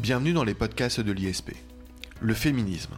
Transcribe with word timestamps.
Bienvenue 0.00 0.32
dans 0.32 0.44
les 0.44 0.54
podcasts 0.54 1.02
de 1.02 1.12
l'ISP. 1.12 1.50
Le 2.22 2.32
féminisme. 2.32 2.94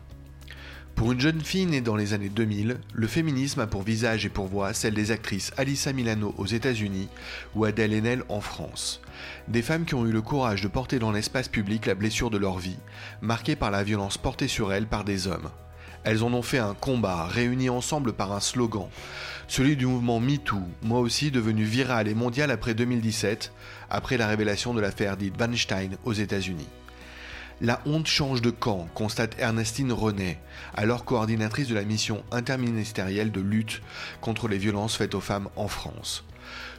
Pour 0.94 1.10
une 1.10 1.18
jeune 1.18 1.40
fille 1.40 1.66
née 1.66 1.80
dans 1.80 1.96
les 1.96 2.14
années 2.14 2.28
2000, 2.28 2.78
le 2.94 3.06
féminisme 3.08 3.58
a 3.58 3.66
pour 3.66 3.82
visage 3.82 4.24
et 4.24 4.28
pour 4.28 4.46
voix 4.46 4.72
celle 4.72 4.94
des 4.94 5.10
actrices 5.10 5.50
Alissa 5.56 5.92
Milano 5.92 6.32
aux 6.38 6.46
États-Unis 6.46 7.08
ou 7.56 7.64
Adèle 7.64 7.92
Haenel 7.92 8.22
en 8.28 8.40
France. 8.40 9.00
Des 9.48 9.62
femmes 9.62 9.84
qui 9.84 9.96
ont 9.96 10.06
eu 10.06 10.12
le 10.12 10.22
courage 10.22 10.62
de 10.62 10.68
porter 10.68 11.00
dans 11.00 11.10
l'espace 11.10 11.48
public 11.48 11.86
la 11.86 11.96
blessure 11.96 12.30
de 12.30 12.38
leur 12.38 12.58
vie, 12.58 12.78
marquée 13.20 13.56
par 13.56 13.72
la 13.72 13.82
violence 13.82 14.16
portée 14.16 14.46
sur 14.46 14.72
elles 14.72 14.86
par 14.86 15.02
des 15.02 15.26
hommes. 15.26 15.50
Elles 16.04 16.22
en 16.22 16.32
ont 16.32 16.42
fait 16.42 16.58
un 16.58 16.74
combat, 16.74 17.26
réuni 17.26 17.68
ensemble 17.68 18.12
par 18.12 18.30
un 18.30 18.40
slogan, 18.40 18.86
celui 19.48 19.74
du 19.74 19.86
mouvement 19.86 20.20
MeToo, 20.20 20.62
moi 20.82 21.00
aussi 21.00 21.32
devenu 21.32 21.64
viral 21.64 22.06
et 22.06 22.14
mondial 22.14 22.52
après 22.52 22.74
2017, 22.74 23.52
après 23.90 24.18
la 24.18 24.28
révélation 24.28 24.72
de 24.72 24.80
l'affaire 24.80 25.16
dite 25.16 25.34
Weinstein 25.36 25.96
aux 26.04 26.12
États-Unis. 26.12 26.68
La 27.64 27.80
honte 27.86 28.08
change 28.08 28.42
de 28.42 28.50
camp, 28.50 28.88
constate 28.92 29.36
Ernestine 29.38 29.92
René, 29.92 30.38
alors 30.74 31.04
coordinatrice 31.04 31.68
de 31.68 31.76
la 31.76 31.84
mission 31.84 32.24
interministérielle 32.32 33.30
de 33.30 33.40
lutte 33.40 33.82
contre 34.20 34.48
les 34.48 34.58
violences 34.58 34.96
faites 34.96 35.14
aux 35.14 35.20
femmes 35.20 35.48
en 35.54 35.68
France. 35.68 36.24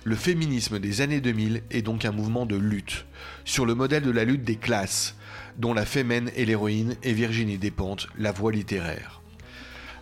Le 0.04 0.18
féminisme 0.18 0.80
des 0.80 1.00
années 1.00 1.22
2000 1.22 1.64
est 1.72 1.84
donc 1.84 2.04
un 2.04 2.12
mouvement 2.12 2.46
de 2.46 2.58
lutte, 2.58 3.06
sur 3.46 3.66
le 3.66 3.76
modèle 3.76 4.04
de 4.04 4.12
la 4.12 4.26
lutte 4.26 4.44
des 4.44 4.58
classes, 4.58 5.16
dont 5.58 5.74
la 5.74 5.86
fémène 5.86 6.30
est 6.36 6.44
l'héroïne 6.44 6.98
et 7.02 7.14
Virginie 7.14 7.58
Despentes 7.58 8.10
la 8.18 8.34
voix 8.34 8.52
littéraire. 8.52 9.23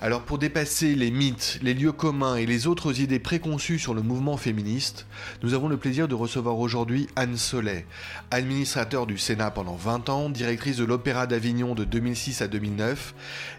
Alors 0.03 0.23
pour 0.23 0.39
dépasser 0.39 0.95
les 0.95 1.11
mythes, 1.11 1.59
les 1.61 1.75
lieux 1.75 1.91
communs 1.91 2.35
et 2.35 2.47
les 2.47 2.65
autres 2.65 2.99
idées 3.01 3.19
préconçues 3.19 3.77
sur 3.77 3.93
le 3.93 4.01
mouvement 4.01 4.35
féministe, 4.35 5.05
nous 5.43 5.53
avons 5.53 5.67
le 5.67 5.77
plaisir 5.77 6.07
de 6.07 6.15
recevoir 6.15 6.57
aujourd'hui 6.57 7.05
Anne 7.15 7.37
Solet, 7.37 7.85
administrateur 8.31 9.05
du 9.05 9.19
Sénat 9.19 9.51
pendant 9.51 9.75
20 9.75 10.09
ans, 10.09 10.29
directrice 10.31 10.77
de 10.77 10.85
l'Opéra 10.85 11.27
d'Avignon 11.27 11.75
de 11.75 11.83
2006 11.83 12.41
à 12.41 12.47
2009 12.47 13.13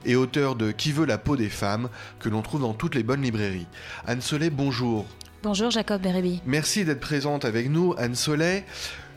et 0.05 0.17
auteur 0.17 0.57
de 0.57 0.73
Qui 0.73 0.91
veut 0.91 1.07
la 1.07 1.17
peau 1.17 1.37
des 1.37 1.49
femmes 1.49 1.89
que 2.19 2.29
l'on 2.29 2.43
trouve 2.43 2.63
dans 2.63 2.75
toutes 2.75 2.97
les 2.97 3.05
bonnes 3.05 3.23
librairies. 3.23 3.69
Anne 4.05 4.21
Solet, 4.21 4.51
bonjour. 4.51 5.07
Bonjour 5.45 5.71
Jacob 5.71 6.03
Bérébi. 6.03 6.41
Merci 6.45 6.85
d'être 6.85 6.99
présente 6.99 7.45
avec 7.45 7.71
nous, 7.71 7.95
Anne 7.99 8.17
Solet. 8.17 8.65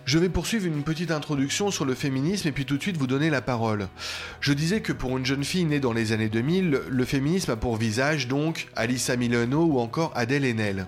Je 0.06 0.20
vais 0.20 0.30
poursuivre 0.30 0.67
une 0.67 0.84
petite 0.84 1.09
introduction 1.09 1.72
sur 1.72 1.84
le 1.84 1.95
féminisme 1.95 2.48
et 2.48 2.52
puis 2.52 2.66
tout 2.66 2.78
de 2.78 2.81
suite 2.84 2.98
vous 2.98 3.08
donner 3.08 3.31
la 3.31 3.42
parole. 3.42 3.88
Je 4.39 4.53
disais 4.53 4.80
que 4.80 4.94
pour 4.94 5.17
une 5.17 5.25
jeune 5.25 5.44
fille 5.44 5.66
née 5.66 5.80
dans 5.80 5.94
les 5.94 6.11
années 6.11 6.30
2000, 6.30 6.81
le 6.88 7.06
féminisme 7.06 7.50
a 7.50 7.56
pour 7.56 7.75
visage 7.75 8.28
donc 8.28 8.67
Alissa 8.76 9.16
Milano 9.16 9.64
ou 9.66 9.80
encore 9.80 10.11
Adèle 10.14 10.45
Haenel. 10.45 10.86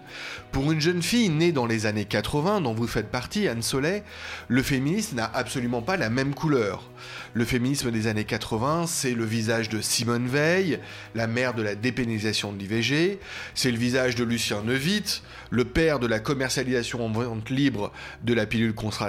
Pour 0.52 0.72
une 0.72 0.80
jeune 0.80 1.02
fille 1.02 1.30
née 1.30 1.52
dans 1.52 1.66
les 1.66 1.88
années 1.88 2.06
80, 2.06 2.62
dont 2.62 2.76
vous 2.76 2.86
faites 2.86 3.10
partie, 3.10 3.48
Anne 3.48 3.64
Soleil, 3.64 4.04
le 4.50 4.62
féminisme 4.62 5.16
n'a 5.16 5.32
absolument 5.34 5.82
pas 5.82 5.98
la 5.98 6.12
même 6.12 6.36
couleur. 6.36 6.88
Le 7.34 7.44
féminisme 7.44 7.90
des 7.90 8.06
années 8.06 8.24
80, 8.24 8.86
c'est 8.86 9.16
le 9.16 9.26
visage 9.26 9.70
de 9.70 9.82
Simone 9.82 10.28
Veil, 10.28 10.80
la 11.16 11.26
mère 11.26 11.56
de 11.56 11.64
la 11.64 11.74
dépénalisation 11.74 12.54
de 12.54 12.60
l'IVG, 12.60 13.20
c'est 13.56 13.72
le 13.72 13.78
visage 13.78 14.14
de 14.16 14.24
Lucien 14.24 14.62
Neuwitt, 14.62 15.24
le 15.50 15.66
père 15.66 16.00
de 16.00 16.08
la 16.08 16.20
commercialisation 16.20 17.04
en 17.04 17.10
vente 17.10 17.50
libre 17.50 17.92
de 18.24 18.34
la 18.34 18.46
pilule 18.46 18.74
contraceptive, 18.74 19.07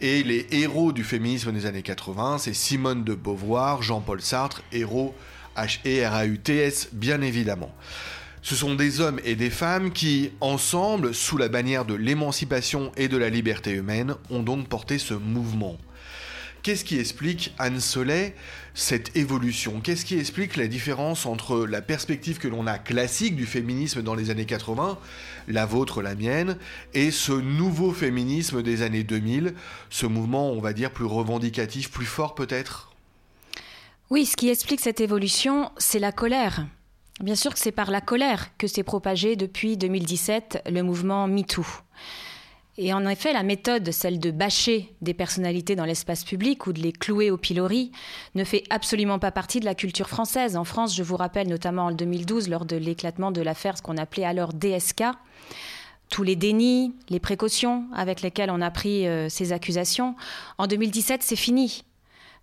et 0.00 0.22
les 0.22 0.46
héros 0.50 0.92
du 0.92 1.04
féminisme 1.04 1.52
des 1.52 1.66
années 1.66 1.82
80, 1.82 2.38
c'est 2.38 2.54
Simone 2.54 3.04
de 3.04 3.14
Beauvoir, 3.14 3.82
Jean-Paul 3.82 4.20
Sartre, 4.20 4.62
héros 4.72 5.14
H-E-R-A-U-T-S, 5.56 6.90
bien 6.92 7.20
évidemment. 7.20 7.74
Ce 8.42 8.56
sont 8.56 8.74
des 8.74 9.00
hommes 9.00 9.20
et 9.24 9.36
des 9.36 9.50
femmes 9.50 9.92
qui, 9.92 10.32
ensemble, 10.40 11.14
sous 11.14 11.38
la 11.38 11.48
bannière 11.48 11.84
de 11.84 11.94
l'émancipation 11.94 12.90
et 12.96 13.08
de 13.08 13.16
la 13.16 13.30
liberté 13.30 13.70
humaine, 13.70 14.16
ont 14.30 14.42
donc 14.42 14.68
porté 14.68 14.98
ce 14.98 15.14
mouvement. 15.14 15.78
Qu'est-ce 16.62 16.84
qui 16.84 16.98
explique, 16.98 17.54
Anne 17.58 17.80
Soleil, 17.80 18.34
cette 18.74 19.16
évolution? 19.16 19.80
Qu'est-ce 19.80 20.04
qui 20.04 20.18
explique 20.18 20.56
la 20.56 20.68
différence 20.68 21.26
entre 21.26 21.66
la 21.66 21.82
perspective 21.82 22.38
que 22.38 22.48
l'on 22.48 22.66
a 22.66 22.78
classique 22.78 23.36
du 23.36 23.46
féminisme 23.46 24.02
dans 24.02 24.14
les 24.14 24.30
années 24.30 24.44
80, 24.44 24.98
la 25.48 25.66
vôtre, 25.66 26.02
la 26.02 26.14
mienne, 26.14 26.56
et 26.94 27.10
ce 27.10 27.32
nouveau 27.32 27.92
féminisme 27.92 28.62
des 28.62 28.82
années 28.82 29.04
2000, 29.04 29.54
ce 29.90 30.06
mouvement, 30.06 30.50
on 30.50 30.60
va 30.60 30.72
dire, 30.72 30.90
plus 30.90 31.04
revendicatif, 31.04 31.90
plus 31.90 32.06
fort 32.06 32.34
peut-être? 32.34 32.92
Oui, 34.10 34.26
ce 34.26 34.36
qui 34.36 34.50
explique 34.50 34.80
cette 34.80 35.00
évolution, 35.00 35.70
c'est 35.78 35.98
la 35.98 36.12
colère. 36.12 36.66
Bien 37.20 37.34
sûr 37.34 37.52
que 37.52 37.58
c'est 37.58 37.72
par 37.72 37.90
la 37.90 38.00
colère 38.00 38.48
que 38.58 38.66
s'est 38.66 38.82
propagé 38.82 39.36
depuis 39.36 39.76
2017 39.76 40.64
le 40.70 40.82
mouvement 40.82 41.28
MeToo. 41.28 41.64
Et 42.78 42.94
en 42.94 43.06
effet, 43.06 43.34
la 43.34 43.42
méthode, 43.42 43.90
celle 43.90 44.18
de 44.18 44.30
bâcher 44.30 44.94
des 45.02 45.12
personnalités 45.12 45.76
dans 45.76 45.84
l'espace 45.84 46.24
public 46.24 46.66
ou 46.66 46.72
de 46.72 46.80
les 46.80 46.92
clouer 46.92 47.30
au 47.30 47.36
pilori, 47.36 47.92
ne 48.34 48.44
fait 48.44 48.64
absolument 48.70 49.18
pas 49.18 49.30
partie 49.30 49.60
de 49.60 49.66
la 49.66 49.74
culture 49.74 50.08
française. 50.08 50.56
En 50.56 50.64
France, 50.64 50.96
je 50.96 51.02
vous 51.02 51.16
rappelle 51.16 51.48
notamment 51.48 51.86
en 51.86 51.92
2012, 51.92 52.48
lors 52.48 52.64
de 52.64 52.76
l'éclatement 52.76 53.30
de 53.30 53.42
l'affaire, 53.42 53.76
ce 53.76 53.82
qu'on 53.82 53.98
appelait 53.98 54.24
alors 54.24 54.54
DSK, 54.54 55.04
tous 56.08 56.22
les 56.22 56.36
dénis, 56.36 56.94
les 57.10 57.20
précautions 57.20 57.84
avec 57.94 58.22
lesquelles 58.22 58.50
on 58.50 58.62
a 58.62 58.70
pris 58.70 59.06
euh, 59.06 59.28
ces 59.28 59.52
accusations. 59.52 60.14
En 60.56 60.66
2017, 60.66 61.22
c'est 61.22 61.36
fini. 61.36 61.84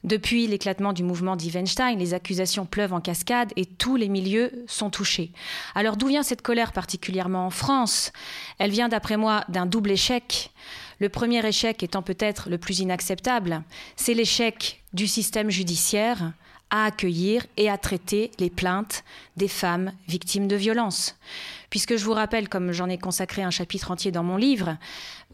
Depuis 0.04 0.48
l'éclatement 0.48 0.94
du 0.94 1.04
mouvement 1.04 1.36
d'Evenstein, 1.36 1.98
les 1.98 2.14
accusations 2.14 2.66
pleuvent 2.66 2.94
en 2.94 3.02
cascade 3.02 3.52
et 3.58 3.66
tous 3.66 3.98
les 3.98 4.08
milieux 4.08 4.64
sont 4.66 4.90
touchés. 4.90 5.32
Alors 5.76 5.98
d'où 5.98 6.08
vient 6.08 6.24
cette 6.24 6.42
colère 6.42 6.72
particulièrement 6.72 7.46
en 7.46 7.50
France? 7.50 8.14
Elle 8.60 8.72
vient 8.72 8.88
d'après 8.88 9.18
moi 9.18 9.44
d'un 9.50 9.66
double 9.66 9.92
échec. 9.92 10.52
Le 11.00 11.10
premier 11.10 11.46
échec 11.46 11.84
étant 11.84 12.02
peut-être 12.02 12.50
le 12.50 12.58
plus 12.58 12.80
inacceptable, 12.80 13.64
c'est 13.98 14.14
l'échec 14.14 14.84
du 14.94 15.06
système 15.06 15.50
judiciaire 15.50 16.32
à 16.70 16.86
accueillir 16.86 17.46
et 17.58 17.70
à 17.70 17.78
traiter 17.78 18.32
les 18.40 18.50
plaintes 18.50 19.04
des 19.38 19.48
femmes 19.48 19.92
victimes 20.08 20.48
de 20.48 20.56
violences. 20.56 21.16
Puisque 21.70 21.98
je 21.98 22.06
vous 22.06 22.14
rappelle, 22.14 22.50
comme 22.50 22.72
j'en 22.72 22.90
ai 22.90 22.98
consacré 22.98 23.44
un 23.44 23.52
chapitre 23.52 23.92
entier 23.92 24.12
dans 24.12 24.24
mon 24.24 24.38
livre, 24.38 24.78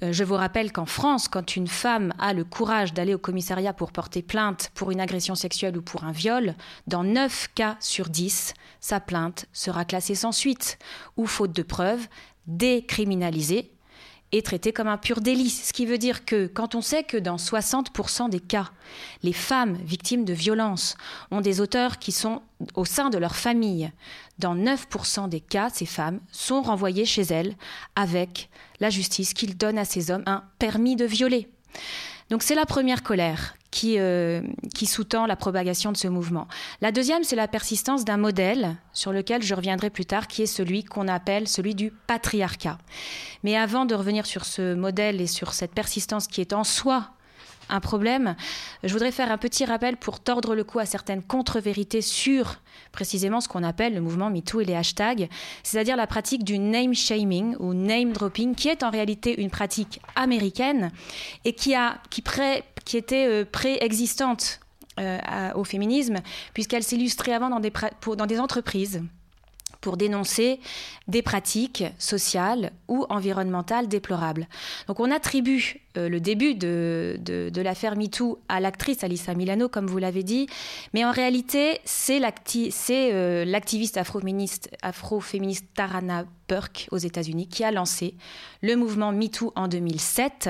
euh, 0.04 0.12
je 0.12 0.24
vous 0.24 0.36
rappelle 0.36 0.72
qu'en 0.72 0.86
France, 0.86 1.28
quand 1.28 1.56
une 1.56 1.68
femme 1.68 2.14
a 2.20 2.34
le 2.34 2.44
courage 2.44 2.94
d'aller 2.94 3.14
au 3.14 3.20
commissariat 3.20 3.74
pour 3.74 3.92
porter 3.92 4.22
plainte 4.22 4.72
pour 4.76 4.92
une 4.92 5.00
agression 5.00 5.36
sexuelle 5.36 5.78
ou 5.78 5.82
pour 5.82 6.04
un 6.04 6.12
viol, 6.12 6.56
dans 6.88 7.04
9 7.04 7.50
cas 7.56 7.78
sur 7.80 8.10
10, 8.10 8.54
sa 8.80 9.00
plainte 9.00 9.46
sera 9.54 9.86
classée 9.86 10.16
sans 10.16 10.32
suite 10.32 10.78
ou 11.18 11.26
faute 11.26 11.54
de 11.54 11.64
preuves, 11.64 12.08
décriminalisée 12.48 13.75
est 14.32 14.46
traité 14.46 14.74
comme 14.74 14.88
un 14.88 14.98
pur 14.98 15.22
délit. 15.22 15.50
Ce 15.50 15.74
qui 15.74 15.86
veut 15.86 15.98
dire 15.98 16.26
que 16.26 16.48
quand 16.48 16.76
on 16.76 16.82
sait 16.82 17.04
que 17.04 17.18
dans 17.18 17.38
60% 17.38 18.30
des 18.30 18.40
cas, 18.40 18.72
les 19.24 19.34
femmes 19.34 19.78
victimes 19.84 20.26
de 20.26 20.34
violences 20.34 20.96
ont 21.32 21.42
des 21.42 21.62
auteurs 21.62 22.00
qui 22.00 22.12
sont 22.12 22.42
au 22.74 22.86
sein 22.86 23.10
de 23.10 23.18
leur 23.18 23.36
famille, 23.36 23.92
dans 24.40 24.56
9% 24.56 25.30
des 25.30 25.40
cas, 25.40 25.70
ces 25.70 25.86
femmes 25.86 26.20
sont 26.32 26.62
renvoyées 26.62 27.06
chez 27.06 27.22
elles 27.24 27.56
avec 27.96 28.50
la 28.80 28.90
justice 28.90 29.34
qui 29.34 29.48
donne 29.48 29.78
à 29.78 29.86
ces 29.86 30.12
hommes 30.12 30.24
un 30.26 30.44
permis 30.60 30.96
de 30.96 31.06
violer. 31.06 31.48
Donc 32.30 32.44
c'est 32.44 32.56
la 32.56 32.66
première 32.66 33.04
colère 33.04 33.56
qui, 33.76 34.00
euh, 34.00 34.42
qui 34.74 34.86
sous-tend 34.86 35.26
la 35.26 35.36
propagation 35.36 35.92
de 35.92 35.98
ce 35.98 36.08
mouvement. 36.08 36.48
La 36.80 36.94
deuxième, 36.94 37.26
c'est 37.26 37.36
la 37.36 37.50
persistance 37.50 38.06
d'un 38.06 38.16
modèle 38.16 38.78
sur 38.94 39.12
lequel 39.12 39.44
je 39.44 39.54
reviendrai 39.54 39.90
plus 39.90 40.06
tard, 40.06 40.28
qui 40.28 40.44
est 40.44 40.46
celui 40.48 40.86
qu'on 40.86 41.10
appelle 41.10 41.46
celui 41.50 41.76
du 41.76 41.92
patriarcat. 41.92 42.78
Mais 43.44 43.58
avant 43.58 43.84
de 43.84 43.94
revenir 43.94 44.26
sur 44.26 44.46
ce 44.46 44.74
modèle 44.76 45.20
et 45.20 45.28
sur 45.28 45.54
cette 45.54 45.74
persistance 45.74 46.28
qui 46.28 46.40
est 46.40 46.54
en 46.54 46.64
soi 46.64 47.15
un 47.70 47.80
problème. 47.80 48.36
Je 48.84 48.94
voudrais 48.94 49.12
faire 49.12 49.32
un 49.32 49.38
petit 49.38 49.66
rappel 49.66 49.98
pour 49.98 50.20
tordre 50.20 50.56
le 50.56 50.64
cou 50.64 50.80
à 50.80 50.86
certaines 50.86 51.24
contre-vérités 51.24 52.02
sur 52.02 52.62
précisément 52.92 53.42
ce 53.42 53.48
qu'on 53.48 53.64
appelle 53.64 53.94
le 53.94 54.02
mouvement 54.02 54.30
MeToo 54.30 54.62
et 54.62 54.66
les 54.66 54.76
hashtags, 54.76 55.30
c'est-à-dire 55.64 55.98
la 55.98 56.08
pratique 56.08 56.44
du 56.44 56.60
name 56.60 56.94
shaming 56.94 57.56
ou 57.60 57.74
name 57.74 58.12
dropping, 58.14 58.56
qui 58.56 58.70
est 58.70 58.84
en 58.84 58.90
réalité 58.90 59.40
une 59.42 59.50
pratique 59.50 60.00
américaine 60.16 60.92
et 61.44 61.54
qui, 61.54 61.76
a, 61.76 61.98
qui, 62.10 62.98
était 62.98 63.28
euh, 63.28 63.46
préexistante 63.46 64.60
euh, 65.00 65.20
au 65.56 65.64
féminisme, 65.64 66.18
puisqu'elle 66.54 66.84
s'illustrait 66.84 67.34
avant 67.34 67.50
dans 67.50 68.26
des 68.26 68.40
entreprises 68.40 69.04
pour 69.86 69.98
dénoncer 69.98 70.60
des 71.08 71.22
pratiques 71.22 71.84
sociales 72.00 72.72
ou 72.88 73.06
environnementales 73.10 73.88
déplorables. 73.88 74.48
Donc 74.88 75.00
on 75.00 75.12
attribue 75.12 75.80
euh, 75.96 76.10
le 76.10 76.20
début 76.20 76.56
de, 76.56 77.20
de, 77.22 77.62
l'affaire 77.62 77.96
MeToo 77.96 78.40
à 78.50 78.60
l'actrice 78.60 79.04
Alissa 79.04 79.36
Milano, 79.36 79.70
comme 79.70 79.86
vous 79.86 80.00
l'avez 80.00 80.24
dit, 80.24 80.48
mais 80.96 81.06
en 81.06 81.12
réalité 81.12 81.82
c'est 81.86 82.20
euh, 83.14 83.46
l'activiste 83.46 83.98
afro-féministe 83.98 84.72
afro 84.82 85.22
Tarana 85.76 86.26
Burke 86.48 86.88
aux 86.92 86.98
États-Unis 86.98 87.48
qui 87.48 87.64
a 87.64 87.72
lancé 87.72 88.16
le 88.62 88.76
mouvement 88.76 89.12
MeToo 89.12 89.52
en 89.56 89.68
2007 89.68 90.50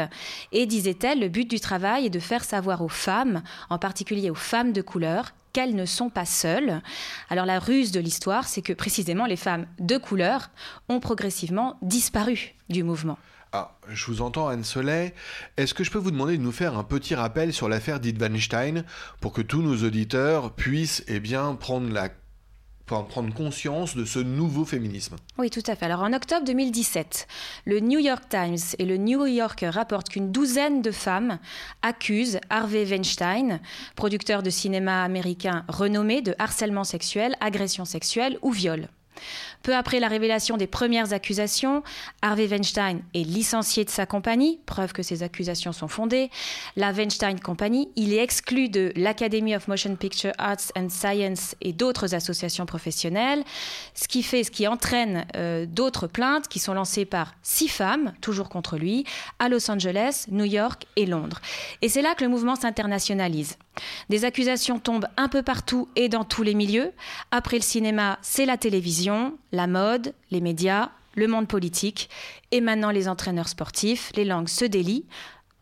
et 0.52 0.66
disait-elle 0.66 1.20
le 1.20 1.30
but 1.30 1.50
du 1.50 1.60
travail 1.60 2.08
est 2.08 2.10
de 2.10 2.20
faire 2.20 2.44
savoir 2.44 2.82
aux 2.82 2.90
femmes, 2.90 3.44
en 3.70 3.80
particulier 3.80 4.30
aux 4.30 4.36
femmes 4.36 4.74
de 4.74 4.82
couleur, 4.82 5.32
qu'elles 5.54 5.76
ne 5.76 5.86
sont 5.86 6.10
pas 6.10 6.26
seules. 6.26 6.82
Alors 7.30 7.46
la 7.46 7.60
ruse 7.60 7.92
de 7.92 8.02
l'histoire, 8.02 8.46
c'est 8.48 8.62
que 8.62 8.74
précisément 8.74 9.26
les 9.26 9.38
femmes 9.38 9.68
de 9.80 9.98
couleur 9.98 10.50
ont 10.90 11.00
progressivement 11.00 11.78
disparu 11.82 12.56
du 12.70 12.84
mouvement. 12.84 13.18
Ah, 13.54 13.78
je 13.88 14.06
vous 14.08 14.22
entends, 14.22 14.50
Anne 14.50 14.66
Soleil. 14.66 15.14
Est-ce 15.56 15.74
que 15.74 15.86
je 15.86 15.92
peux 15.92 15.98
vous 15.98 16.12
demander 16.12 16.38
de 16.38 16.44
nous 16.44 16.52
faire 16.52 16.78
un 16.78 16.84
petit 16.84 17.16
rappel 17.16 17.54
sur 17.54 17.70
l'affaire 17.70 18.02
d'Id 18.02 18.22
Weinstein 18.22 18.84
pour 19.22 19.32
que 19.32 19.42
tous 19.42 19.62
nos 19.62 19.86
auditeurs 19.88 20.52
puissent 20.52 21.06
eh 21.08 21.22
bien, 21.22 21.56
prendre 21.56 21.90
la 21.90 22.10
prendre 22.86 23.34
conscience 23.34 23.96
de 23.96 24.06
ce 24.06 24.20
nouveau 24.20 24.66
féminisme. 24.66 25.16
Oui, 25.38 25.50
tout 25.50 25.64
à 25.68 25.76
fait. 25.76 25.86
Alors 25.86 26.04
en 26.04 26.14
octobre 26.14 26.46
2017, 26.46 27.28
le 27.66 27.80
New 27.80 28.00
York 28.00 28.24
Times 28.30 28.58
et 28.78 28.86
le 28.86 28.98
New 28.98 29.26
Yorker 29.26 29.70
rapportent 29.70 30.10
qu'une 30.10 30.32
douzaine 30.32 30.82
de 30.82 30.92
femmes 30.92 31.40
accusent 31.82 32.40
Harvey 32.50 32.86
Weinstein, 32.86 33.60
producteur 33.96 34.44
de 34.44 34.50
cinéma 34.50 35.04
américain 35.04 35.66
renommé, 35.68 36.22
de 36.22 36.36
harcèlement 36.40 36.84
sexuel, 36.84 37.36
agression 37.40 37.86
sexuelle 37.86 38.38
ou 38.42 38.52
viol. 38.52 38.88
Peu 39.64 39.76
après 39.76 40.00
la 40.00 40.08
révélation 40.08 40.58
des 40.58 40.68
premières 40.68 41.14
accusations, 41.14 41.84
Harvey 42.22 42.48
Weinstein 42.48 43.02
est 43.14 43.24
licencié 43.24 43.84
de 43.84 43.90
sa 43.90 44.06
compagnie, 44.06 44.60
preuve 44.66 44.94
que 44.94 45.04
ces 45.04 45.24
accusations 45.24 45.72
sont 45.72 45.88
fondées. 45.88 46.30
La 46.76 46.92
Weinstein 46.92 47.40
Company, 47.40 47.90
il 47.96 48.14
est 48.14 48.22
exclu 48.22 48.70
de 48.70 48.92
l'Academy 48.96 49.56
of 49.56 49.68
Motion 49.68 49.96
Picture 49.96 50.34
Arts 50.38 50.72
and 50.78 50.90
Science 50.90 51.56
et 51.62 51.74
d'autres 51.74 52.14
associations 52.14 52.66
professionnelles, 52.66 53.44
ce 53.94 54.08
qui 54.08 54.24
fait, 54.24 54.44
ce 54.44 54.52
qui 54.52 54.68
entraîne 54.68 55.26
euh, 55.36 55.66
d'autres 55.66 56.08
plaintes 56.08 56.48
qui 56.48 56.60
sont 56.60 56.74
lancées 56.74 57.06
par 57.06 57.34
six 57.42 57.68
femmes, 57.68 58.14
toujours 58.22 58.50
contre 58.50 58.78
lui, 58.78 59.06
à 59.40 59.50
Los 59.50 59.70
Angeles, 59.70 60.26
New 60.30 60.46
York 60.46 60.86
et 60.96 61.06
Londres. 61.06 61.42
Et 61.82 61.90
c'est 61.90 62.02
là 62.02 62.16
que 62.16 62.24
le 62.24 62.30
mouvement 62.30 62.56
s'internationalise. 62.56 63.58
Des 64.10 64.26
accusations 64.26 64.80
tombent 64.80 65.08
un 65.18 65.28
peu 65.28 65.44
partout 65.44 65.90
et 65.96 66.10
dans 66.10 66.24
tous 66.24 66.44
les 66.44 66.54
milieux. 66.54 66.92
Après 67.32 67.58
le 67.58 67.64
cinéma, 67.64 68.20
c'est 68.22 68.46
la 68.46 68.58
télévision, 68.58 69.38
la 69.52 69.68
mode, 69.68 70.14
les 70.32 70.42
médias, 70.42 70.90
le 71.16 71.28
monde 71.28 71.48
politique 71.48 72.10
et 72.52 72.62
maintenant 72.62 72.92
les 72.92 73.08
entraîneurs 73.08 73.48
sportifs. 73.48 74.12
Les 74.16 74.26
langues 74.26 74.50
se 74.50 74.66
délient, 74.66 75.06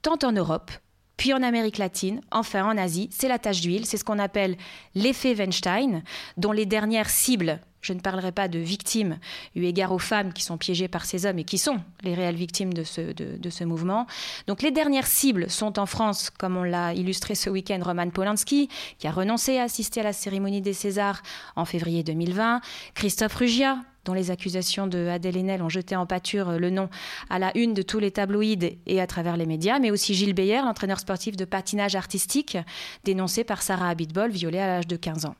tant 0.01 0.17
en 0.23 0.31
Europe, 0.31 0.71
puis 1.17 1.33
en 1.33 1.43
Amérique 1.43 1.77
latine, 1.77 2.21
enfin 2.31 2.65
en 2.65 2.77
Asie. 2.77 3.09
C'est 3.11 3.27
la 3.27 3.39
tache 3.39 3.61
d'huile, 3.61 3.85
c'est 3.85 3.97
ce 3.97 4.03
qu'on 4.03 4.19
appelle 4.19 4.57
l'effet 4.95 5.35
Weinstein, 5.35 6.03
dont 6.37 6.51
les 6.51 6.65
dernières 6.65 7.09
cibles 7.09 7.59
je 7.83 7.93
ne 7.93 7.99
parlerai 7.99 8.31
pas 8.31 8.47
de 8.47 8.59
victimes, 8.59 9.19
eu 9.55 9.65
égard 9.65 9.91
aux 9.91 9.99
femmes 9.99 10.33
qui 10.33 10.41
sont 10.41 10.57
piégées 10.57 10.87
par 10.87 11.05
ces 11.05 11.25
hommes 11.25 11.37
et 11.39 11.43
qui 11.43 11.57
sont 11.57 11.81
les 12.01 12.15
réelles 12.15 12.35
victimes 12.35 12.73
de 12.73 12.83
ce, 12.83 13.01
de, 13.11 13.49
ce 13.49 13.63
mouvement. 13.63 14.07
Donc 14.47 14.61
les 14.61 14.71
dernières 14.71 15.05
cibles 15.05 15.49
sont 15.49 15.77
en 15.77 15.85
France, 15.85 16.29
comme 16.29 16.57
on 16.57 16.63
l'a 16.63 16.93
illustré 16.93 17.35
ce 17.35 17.49
week-end, 17.49 17.79
Roman 17.83 18.09
Polanski, 18.09 18.69
qui 18.97 19.07
a 19.07 19.11
renoncé 19.11 19.57
à 19.57 19.63
assister 19.63 19.99
à 19.99 20.03
la 20.03 20.13
cérémonie 20.13 20.61
des 20.61 20.73
Césars 20.73 21.21
en 21.55 21.65
février 21.65 22.03
2020, 22.03 22.61
Christophe 22.95 23.35
Rugia, 23.35 23.77
dont 24.05 24.13
les 24.13 24.31
accusations 24.31 24.87
de 24.87 25.07
Adèle 25.07 25.37
Haenel 25.37 25.61
ont 25.61 25.69
jeté 25.69 25.95
en 25.95 26.05
pâture 26.05 26.59
le 26.59 26.69
nom 26.69 26.89
à 27.29 27.39
la 27.39 27.55
une 27.57 27.73
de 27.73 27.81
tous 27.81 27.99
les 27.99 28.11
tabloïds 28.11 28.77
et 28.85 29.01
à 29.01 29.07
travers 29.07 29.37
les 29.37 29.45
médias, 29.45 29.79
mais 29.79 29.91
aussi 29.91 30.13
Gilles 30.13 30.33
Beyer, 30.33 30.61
l'entraîneur 30.61 30.99
sportif 30.99 31.35
de 31.35 31.45
patinage 31.45 31.95
artistique, 31.95 32.57
dénoncé 33.03 33.43
par 33.43 33.61
Sarah 33.61 33.89
Abitbol, 33.89 34.31
violée 34.31 34.59
à 34.59 34.67
l'âge 34.67 34.87
de 34.87 34.95
15 34.95 35.25
ans. 35.25 35.35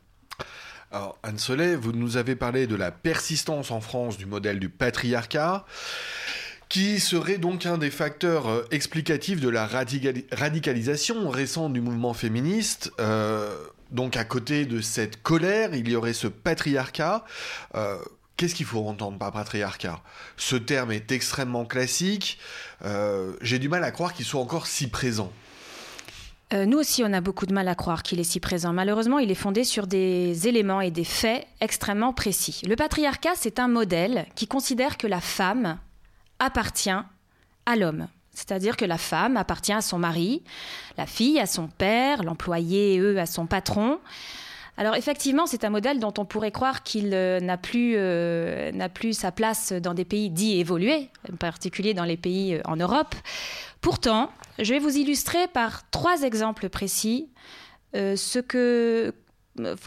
Alors, 0.92 1.18
Anne 1.24 1.39
Soleil, 1.39 1.75
vous 1.75 1.92
nous 1.92 2.18
avez 2.18 2.36
parlé 2.36 2.68
de 2.68 2.75
la 2.75 2.92
persistance 2.92 3.71
en 3.71 3.81
France 3.81 4.18
du 4.18 4.27
modèle 4.27 4.60
du 4.60 4.69
patriarcat 4.69 5.66
qui 6.69 7.00
serait 7.00 7.38
donc 7.38 7.66
un 7.66 7.77
des 7.77 7.92
facteurs 7.92 8.48
euh, 8.48 8.63
explicatifs 8.71 9.39
de 9.39 9.50
la 9.50 9.68
radicalisation 9.68 11.30
récente 11.30 11.74
du 11.74 11.81
mouvement 11.81 12.13
féministe. 12.13 12.92
Euh, 13.00 13.56
donc 13.92 14.18
à 14.18 14.24
côté 14.24 14.66
de 14.66 14.81
cette 14.81 15.21
colère, 15.21 15.75
il 15.75 15.88
y 15.89 15.95
aurait 15.95 16.13
ce 16.13 16.27
patriarcat. 16.27 17.25
Euh, 17.75 17.98
qu'est-ce 18.38 18.56
qu'il 18.56 18.65
faut 18.65 18.85
entendre 18.88 19.18
par 19.18 19.31
patriarcat? 19.31 20.01
Ce 20.38 20.56
terme 20.56 20.91
est 20.91 21.12
extrêmement 21.12 21.65
classique. 21.65 22.39
J'ai 23.41 23.59
du 23.59 23.69
mal 23.69 23.83
à 23.83 23.91
croire 23.91 24.13
qu'il 24.13 24.25
soit 24.25 24.41
encore 24.41 24.68
si 24.68 24.89
présent. 24.89 25.31
Euh, 26.53 26.65
nous 26.65 26.77
aussi, 26.77 27.03
on 27.03 27.13
a 27.13 27.21
beaucoup 27.21 27.47
de 27.47 27.53
mal 27.53 27.68
à 27.68 27.74
croire 27.74 28.03
qu'il 28.03 28.19
est 28.19 28.25
si 28.25 28.39
présent. 28.39 28.74
Malheureusement, 28.74 29.18
il 29.18 29.31
est 29.31 29.35
fondé 29.35 29.63
sur 29.63 29.88
des 29.88 30.47
éléments 30.47 30.81
et 30.81 30.91
des 30.91 31.03
faits 31.03 31.47
extrêmement 31.62 32.13
précis. 32.13 32.62
Le 32.68 32.75
patriarcat, 32.75 33.33
c'est 33.35 33.59
un 33.59 33.68
modèle 33.68 34.27
qui 34.35 34.45
considère 34.45 34.97
que 34.97 35.07
la 35.07 35.19
femme 35.19 35.80
appartient 36.39 36.91
à 37.65 37.75
l'homme. 37.75 38.07
C'est-à-dire 38.35 38.77
que 38.77 38.85
la 38.85 38.97
femme 38.97 39.38
appartient 39.38 39.74
à 39.74 39.81
son 39.81 39.97
mari, 39.97 40.44
la 40.97 41.07
fille 41.07 41.39
à 41.39 41.45
son 41.47 41.68
père, 41.68 42.24
l'employé, 42.24 43.00
eux, 43.00 43.19
à 43.19 43.25
son 43.25 43.47
patron. 43.47 44.00
Alors 44.77 44.95
effectivement, 44.95 45.45
c'est 45.45 45.65
un 45.65 45.69
modèle 45.69 45.99
dont 45.99 46.13
on 46.17 46.25
pourrait 46.25 46.51
croire 46.51 46.83
qu'il 46.83 47.13
euh, 47.13 47.39
n'a 47.39 47.57
plus, 47.57 47.93
euh, 47.95 48.71
n'a 48.71 48.89
plus 48.89 49.13
sa 49.13 49.31
place 49.31 49.71
dans 49.71 49.93
des 49.93 50.05
pays 50.05 50.29
dits 50.29 50.59
évolués, 50.59 51.09
en 51.31 51.35
particulier 51.35 51.93
dans 51.93 52.05
les 52.05 52.17
pays 52.17 52.59
en 52.65 52.75
Europe. 52.75 53.13
Pourtant, 53.81 54.31
je 54.59 54.73
vais 54.73 54.79
vous 54.79 54.97
illustrer 54.97 55.47
par 55.47 55.89
trois 55.91 56.23
exemples 56.23 56.69
précis 56.69 57.29
euh, 57.95 58.15
euh, 58.55 59.11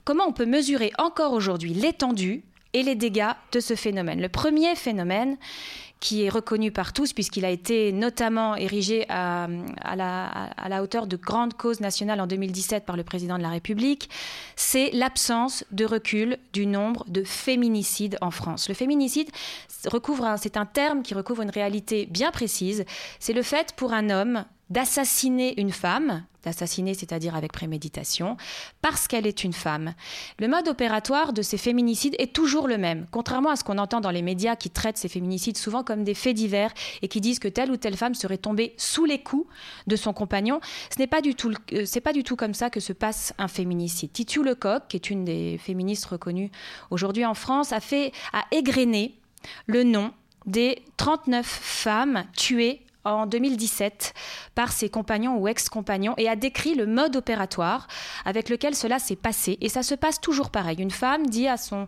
comment 0.04 0.24
on 0.28 0.32
peut 0.32 0.46
mesurer 0.46 0.92
encore 0.98 1.32
aujourd'hui 1.32 1.74
l'étendue 1.74 2.44
et 2.72 2.82
les 2.82 2.94
dégâts 2.94 3.32
de 3.52 3.60
ce 3.60 3.74
phénomène. 3.74 4.20
Le 4.20 4.28
premier 4.28 4.76
phénomène, 4.76 5.36
qui 6.00 6.24
est 6.24 6.28
reconnu 6.28 6.70
par 6.70 6.92
tous, 6.92 7.12
puisqu'il 7.12 7.44
a 7.44 7.50
été 7.50 7.90
notamment 7.92 8.54
érigé 8.54 9.06
à, 9.08 9.48
la, 9.96 10.82
hauteur 10.82 11.06
de 11.06 11.16
grande 11.16 11.54
cause 11.54 11.80
nationale 11.80 12.20
en 12.20 12.26
2017 12.26 12.84
par 12.84 12.96
le 12.96 13.02
président 13.02 13.38
de 13.38 13.42
la 13.42 13.48
République, 13.48 14.10
c'est 14.56 14.90
l'absence 14.92 15.64
de 15.72 15.84
recul 15.84 16.38
du 16.52 16.66
nombre 16.66 17.04
de 17.08 17.24
féminicides 17.24 18.18
en 18.20 18.30
France. 18.30 18.68
Le 18.68 18.74
féminicide 18.74 19.30
recouvre, 19.86 20.36
c'est 20.38 20.56
un 20.56 20.66
terme 20.66 21.02
qui 21.02 21.14
recouvre 21.14 21.42
une 21.42 21.50
réalité 21.50 22.06
bien 22.06 22.30
précise. 22.30 22.84
C'est 23.18 23.32
le 23.32 23.42
fait 23.42 23.72
pour 23.76 23.92
un 23.92 24.10
homme 24.10 24.44
d'assassiner 24.70 25.60
une 25.60 25.70
femme, 25.70 26.24
d'assassiner 26.42 26.94
c'est-à-dire 26.94 27.36
avec 27.36 27.52
préméditation, 27.52 28.36
parce 28.82 29.06
qu'elle 29.06 29.26
est 29.26 29.44
une 29.44 29.52
femme. 29.52 29.94
Le 30.38 30.48
mode 30.48 30.68
opératoire 30.68 31.32
de 31.32 31.42
ces 31.42 31.58
féminicides 31.58 32.16
est 32.18 32.32
toujours 32.32 32.66
le 32.66 32.78
même, 32.78 33.06
contrairement 33.10 33.50
à 33.50 33.56
ce 33.56 33.64
qu'on 33.64 33.78
entend 33.78 34.00
dans 34.00 34.10
les 34.10 34.22
médias 34.22 34.56
qui 34.56 34.70
traitent 34.70 34.98
ces 34.98 35.08
féminicides 35.08 35.56
souvent 35.56 35.84
comme 35.86 36.04
des 36.04 36.12
faits 36.12 36.36
divers 36.36 36.72
et 37.00 37.08
qui 37.08 37.22
disent 37.22 37.38
que 37.38 37.48
telle 37.48 37.70
ou 37.70 37.78
telle 37.78 37.96
femme 37.96 38.14
serait 38.14 38.36
tombée 38.36 38.74
sous 38.76 39.06
les 39.06 39.22
coups 39.22 39.48
de 39.86 39.96
son 39.96 40.12
compagnon. 40.12 40.60
Ce 40.94 40.98
n'est 40.98 41.06
pas 41.06 41.22
du 41.22 41.34
tout, 41.34 41.52
euh, 41.72 41.84
c'est 41.86 42.02
pas 42.02 42.12
du 42.12 42.22
tout 42.22 42.36
comme 42.36 42.52
ça 42.52 42.68
que 42.68 42.80
se 42.80 42.92
passe 42.92 43.32
un 43.38 43.48
féminicide. 43.48 44.12
Titu 44.12 44.42
Lecoq, 44.42 44.82
qui 44.88 44.96
est 44.96 45.08
une 45.08 45.24
des 45.24 45.56
féministes 45.58 46.04
reconnues 46.04 46.50
aujourd'hui 46.90 47.24
en 47.24 47.34
France, 47.34 47.72
a 47.72 47.80
fait, 47.80 48.12
a 48.34 48.44
égrené 48.50 49.14
le 49.66 49.84
nom 49.84 50.12
des 50.44 50.82
39 50.96 51.46
femmes 51.46 52.24
tuées 52.36 52.82
en 53.06 53.26
2017 53.26 54.14
par 54.54 54.72
ses 54.72 54.88
compagnons 54.88 55.38
ou 55.38 55.48
ex-compagnons 55.48 56.14
et 56.16 56.28
a 56.28 56.36
décrit 56.36 56.74
le 56.74 56.86
mode 56.86 57.16
opératoire 57.16 57.86
avec 58.24 58.48
lequel 58.48 58.74
cela 58.74 58.98
s'est 58.98 59.16
passé. 59.16 59.58
Et 59.60 59.68
ça 59.68 59.82
se 59.82 59.94
passe 59.94 60.20
toujours 60.20 60.50
pareil. 60.50 60.78
Une 60.80 60.90
femme 60.90 61.26
dit 61.26 61.46
à 61.46 61.56
son, 61.56 61.86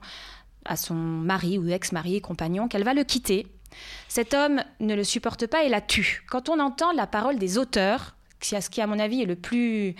à 0.64 0.76
son 0.76 0.95
mari 0.95 1.59
ou 1.59 1.69
ex-mari, 1.69 2.21
compagnon, 2.21 2.69
qu'elle 2.69 2.85
va 2.85 2.95
le 2.95 3.05
quitter. 3.05 3.47
Cet 4.09 4.35
homme 4.35 4.63
ne 4.81 4.95
le 4.95 5.05
supporte 5.05 5.47
pas 5.47 5.65
et 5.65 5.69
la 5.69 5.81
tue. 5.81 6.25
Quand 6.29 6.49
on 6.49 6.59
entend 6.59 6.93
la 6.93 7.07
parole 7.07 7.39
des 7.39 7.59
auteurs, 7.59 8.15
ce 8.41 8.71
qui 8.71 8.81
à 8.81 8.87
mon 8.87 8.99
avis 8.99 9.23
est 9.23 9.27
le 9.27 9.37
plus, 9.37 9.95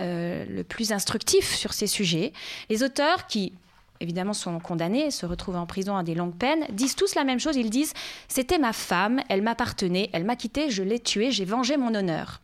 euh, 0.00 0.44
le 0.48 0.64
plus 0.64 0.92
instructif 0.92 1.54
sur 1.54 1.72
ces 1.72 1.86
sujets, 1.86 2.32
les 2.70 2.82
auteurs 2.82 3.26
qui 3.26 3.52
évidemment 4.00 4.32
sont 4.32 4.58
condamnés, 4.58 5.10
se 5.10 5.26
retrouvent 5.26 5.56
en 5.56 5.66
prison 5.66 5.96
à 5.96 6.02
des 6.02 6.14
longues 6.14 6.36
peines, 6.36 6.66
disent 6.70 6.96
tous 6.96 7.14
la 7.14 7.24
même 7.24 7.38
chose. 7.38 7.56
Ils 7.56 7.70
disent 7.70 7.94
C'était 8.28 8.58
ma 8.58 8.72
femme, 8.72 9.20
elle 9.28 9.42
m'appartenait, 9.42 10.10
elle 10.12 10.24
m'a 10.24 10.36
quitté, 10.36 10.70
je 10.70 10.82
l'ai 10.82 10.98
tuée, 10.98 11.30
j'ai 11.30 11.44
vengé 11.44 11.76
mon 11.76 11.94
honneur. 11.94 12.40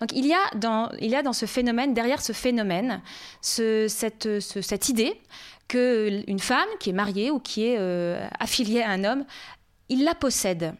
Donc 0.00 0.12
il 0.14 0.26
y, 0.26 0.32
a 0.32 0.40
dans, 0.56 0.90
il 0.98 1.10
y 1.10 1.14
a 1.14 1.22
dans 1.22 1.34
ce 1.34 1.44
phénomène, 1.44 1.92
derrière 1.92 2.22
ce 2.22 2.32
phénomène, 2.32 3.02
ce, 3.42 3.86
cette, 3.86 4.40
cette 4.40 4.88
idée 4.88 5.20
qu'une 5.68 6.40
femme 6.40 6.68
qui 6.80 6.90
est 6.90 6.94
mariée 6.94 7.30
ou 7.30 7.38
qui 7.38 7.66
est 7.66 7.76
euh, 7.78 8.26
affiliée 8.40 8.80
à 8.82 8.90
un 8.90 9.04
homme, 9.04 9.24
il 9.90 10.04
la 10.04 10.14
possède. 10.14 10.74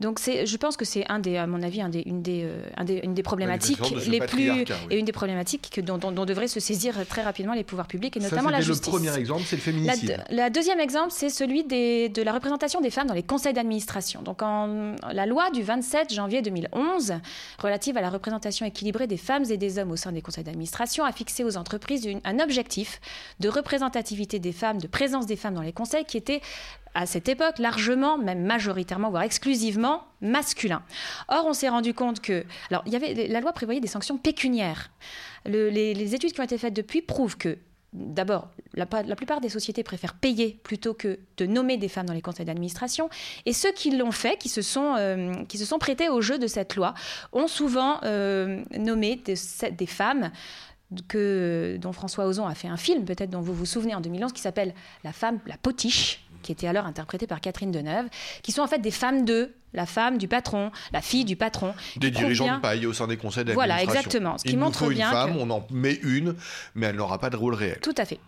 Donc 0.00 0.18
je 0.20 0.56
pense 0.56 0.76
que 0.76 0.84
c'est 0.84 1.08
un 1.08 1.20
des, 1.20 1.36
à 1.36 1.46
mon 1.46 1.62
avis, 1.62 1.80
un 1.80 1.88
des, 1.88 2.02
une, 2.04 2.20
des, 2.20 2.42
euh, 2.44 3.00
une 3.04 3.14
des 3.14 3.22
problématiques 3.22 3.78
les 4.08 4.18
plus 4.18 4.64
et 4.90 4.98
une 4.98 5.04
des 5.04 5.12
problématiques 5.12 5.70
que, 5.72 5.80
dont, 5.80 5.98
dont, 5.98 6.24
devraient 6.24 6.48
se 6.48 6.58
saisir 6.58 6.94
très 7.08 7.22
rapidement 7.22 7.54
les 7.54 7.62
pouvoirs 7.62 7.86
publics 7.86 8.16
et 8.16 8.20
notamment 8.20 8.50
la 8.50 8.60
justice. 8.60 8.92
Le 8.92 8.98
premier 8.98 9.16
exemple, 9.16 9.44
c'est 9.46 9.56
le 9.56 9.62
féminicide. 9.62 10.24
La, 10.30 10.50
deuxième 10.50 10.80
exemple, 10.80 11.12
c'est 11.12 11.30
celui 11.30 11.62
des, 11.62 12.08
de 12.08 12.22
la 12.22 12.32
représentation 12.32 12.80
des 12.80 12.90
femmes 12.90 13.06
dans 13.06 13.14
les 13.14 13.22
conseils 13.22 13.52
d'administration. 13.52 14.20
Donc 14.22 14.42
en, 14.42 14.96
la 15.12 15.26
loi 15.26 15.50
du 15.52 15.62
27 15.62 16.12
janvier 16.12 16.42
2011 16.42 17.14
relative 17.58 17.96
à 17.96 18.00
la 18.00 18.10
représentation 18.10 18.66
équilibrée 18.66 19.06
des 19.06 19.16
femmes 19.16 19.44
et 19.48 19.56
des 19.56 19.78
hommes 19.78 19.92
au 19.92 19.96
sein 19.96 20.10
des 20.10 20.22
conseils 20.22 20.44
d'administration 20.44 21.04
a 21.04 21.12
fixé 21.12 21.44
aux 21.44 21.56
entreprises 21.56 22.08
un 22.24 22.40
objectif 22.40 23.00
de 23.38 23.48
représentativité 23.48 24.40
des 24.40 24.52
femmes, 24.52 24.78
de 24.78 24.88
présence 24.88 25.26
des 25.26 25.36
femmes 25.36 25.54
dans 25.54 25.62
les 25.62 25.72
conseils 25.72 26.04
qui 26.04 26.16
était 26.16 26.40
à 26.94 27.06
cette 27.06 27.28
époque 27.28 27.58
largement, 27.58 28.18
même 28.18 28.44
majoritairement, 28.44 29.10
voire 29.10 29.24
exclusivement 29.24 30.04
masculin. 30.20 30.82
Or, 31.28 31.46
on 31.46 31.52
s'est 31.52 31.68
rendu 31.68 31.94
compte 31.94 32.20
que, 32.20 32.44
alors, 32.70 32.82
il 32.86 32.92
y 32.92 32.96
avait, 32.96 33.28
la 33.28 33.40
loi 33.40 33.52
prévoyait 33.52 33.80
des 33.80 33.88
sanctions 33.88 34.16
pécuniaires. 34.16 34.90
les, 35.44 36.14
études 36.14 36.32
qui 36.32 36.40
ont 36.40 36.44
été 36.44 36.58
faites 36.58 36.74
depuis 36.74 37.02
prouvent 37.02 37.36
que 37.36 37.58
d'abord, 37.94 38.48
la, 38.74 38.86
plupart 38.86 39.40
des 39.40 39.48
sociétés 39.48 39.82
préfèrent 39.82 40.14
payer 40.14 40.58
plutôt 40.64 40.94
que 40.94 41.18
de 41.36 41.46
nommer 41.46 41.76
des 41.76 41.88
femmes 41.88 42.06
dans 42.06 42.14
les 42.14 42.22
conseils 42.22 42.44
d'administration. 42.44 43.08
Et 43.46 43.52
ceux 43.52 43.72
qui 43.72 43.96
l'ont 43.96 44.10
fait, 44.10 44.36
qui 44.36 44.48
se, 44.48 44.62
sont, 44.62 44.96
euh, 44.96 45.32
qui 45.44 45.58
se 45.58 45.64
sont 45.64 45.78
prêtés 45.78 46.08
au 46.08 46.20
jeu 46.20 46.38
de 46.38 46.46
cette 46.46 46.74
loi, 46.74 46.94
ont 47.32 47.46
souvent 47.46 48.00
euh, 48.02 48.62
nommé 48.76 49.16
des, 49.16 49.36
des 49.70 49.86
femmes 49.86 50.32
que, 51.08 51.78
dont 51.80 51.92
François 51.92 52.26
Ozon 52.26 52.46
a 52.46 52.54
fait 52.54 52.68
un 52.68 52.76
film, 52.76 53.04
peut-être 53.04 53.30
dont 53.30 53.40
vous 53.40 53.54
vous 53.54 53.66
souvenez 53.66 53.94
en 53.94 54.00
2011, 54.00 54.32
qui 54.32 54.42
s'appelle 54.42 54.74
La 55.04 55.12
femme, 55.12 55.38
la 55.46 55.56
potiche, 55.56 56.24
qui 56.44 56.52
était 56.52 56.68
alors 56.68 56.86
interprétée 56.86 57.26
par 57.26 57.40
Catherine 57.40 57.72
Deneuve, 57.72 58.06
qui 58.42 58.52
sont 58.52 58.62
en 58.62 58.68
fait 58.68 58.78
des 58.78 58.92
femmes 58.92 59.24
de 59.24 59.52
la 59.74 59.86
femme 59.86 60.18
du 60.18 60.28
patron, 60.28 60.70
la 60.92 61.00
fille 61.02 61.24
du 61.24 61.36
patron. 61.36 61.74
Des 61.96 62.10
dirigeants 62.10 62.56
de 62.56 62.60
paille 62.60 62.86
au 62.86 62.92
sein 62.92 63.06
des 63.06 63.16
conseils 63.16 63.44
d'administration. 63.44 63.54
Voilà, 63.76 63.82
exactement. 63.82 64.38
Ce 64.38 64.44
qui 64.44 64.52
Il 64.52 64.58
montre 64.58 64.82
nous 64.84 64.88
faut 64.90 64.94
bien 64.94 65.08
une 65.08 65.12
femme, 65.12 65.34
que- 65.34 65.38
on 65.40 65.50
en 65.50 65.66
met 65.70 65.98
une, 66.02 66.34
mais 66.74 66.86
elle 66.86 66.96
n'aura 66.96 67.18
pas 67.18 67.30
de 67.30 67.36
rôle 67.36 67.54
réel. 67.54 67.78
Tout 67.82 67.94
à 67.98 68.04
fait. 68.04 68.18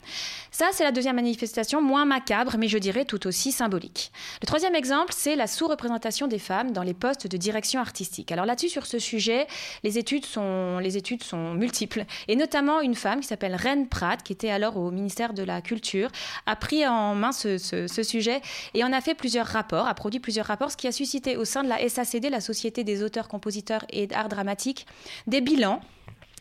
Ça, 0.50 0.66
c'est 0.72 0.84
la 0.84 0.92
deuxième 0.92 1.16
manifestation, 1.16 1.82
moins 1.82 2.04
macabre, 2.06 2.56
mais 2.58 2.68
je 2.68 2.78
dirais 2.78 3.04
tout 3.04 3.26
aussi 3.26 3.52
symbolique. 3.52 4.10
Le 4.40 4.46
troisième 4.46 4.74
exemple, 4.74 5.12
c'est 5.14 5.36
la 5.36 5.46
sous-représentation 5.46 6.28
des 6.28 6.38
femmes 6.38 6.72
dans 6.72 6.82
les 6.82 6.94
postes 6.94 7.26
de 7.26 7.36
direction 7.36 7.80
artistique. 7.80 8.32
Alors 8.32 8.46
là-dessus, 8.46 8.70
sur 8.70 8.86
ce 8.86 8.98
sujet, 8.98 9.46
les 9.84 9.98
études 9.98 10.24
sont, 10.24 10.78
les 10.78 10.96
études 10.96 11.22
sont 11.22 11.52
multiples. 11.54 12.04
Et 12.28 12.36
notamment, 12.36 12.80
une 12.80 12.94
femme 12.94 13.20
qui 13.20 13.26
s'appelle 13.26 13.54
Reine 13.54 13.86
Pratt, 13.88 14.22
qui 14.22 14.32
était 14.32 14.50
alors 14.50 14.76
au 14.78 14.90
ministère 14.90 15.34
de 15.34 15.42
la 15.42 15.60
Culture, 15.60 16.08
a 16.46 16.56
pris 16.56 16.86
en 16.86 17.14
main 17.14 17.32
ce, 17.32 17.58
ce- 17.58 17.86
ce 17.86 18.02
sujet 18.02 18.40
et 18.72 18.82
en 18.82 18.92
a 18.92 19.00
fait 19.02 19.14
plusieurs 19.14 19.46
rapports, 19.46 19.86
a 19.86 19.94
produit 19.94 20.20
plusieurs 20.20 20.46
rapports, 20.46 20.70
ce 20.70 20.76
qui 20.78 20.86
a 20.86 20.92
suscité 20.92 21.35
au 21.36 21.44
sein 21.44 21.62
de 21.62 21.68
la 21.68 21.88
SACD, 21.88 22.30
la 22.30 22.40
Société 22.40 22.84
des 22.84 23.02
auteurs, 23.02 23.28
compositeurs 23.28 23.84
et 23.90 24.06
d'art 24.06 24.28
dramatique, 24.28 24.86
des 25.26 25.40
bilans 25.40 25.80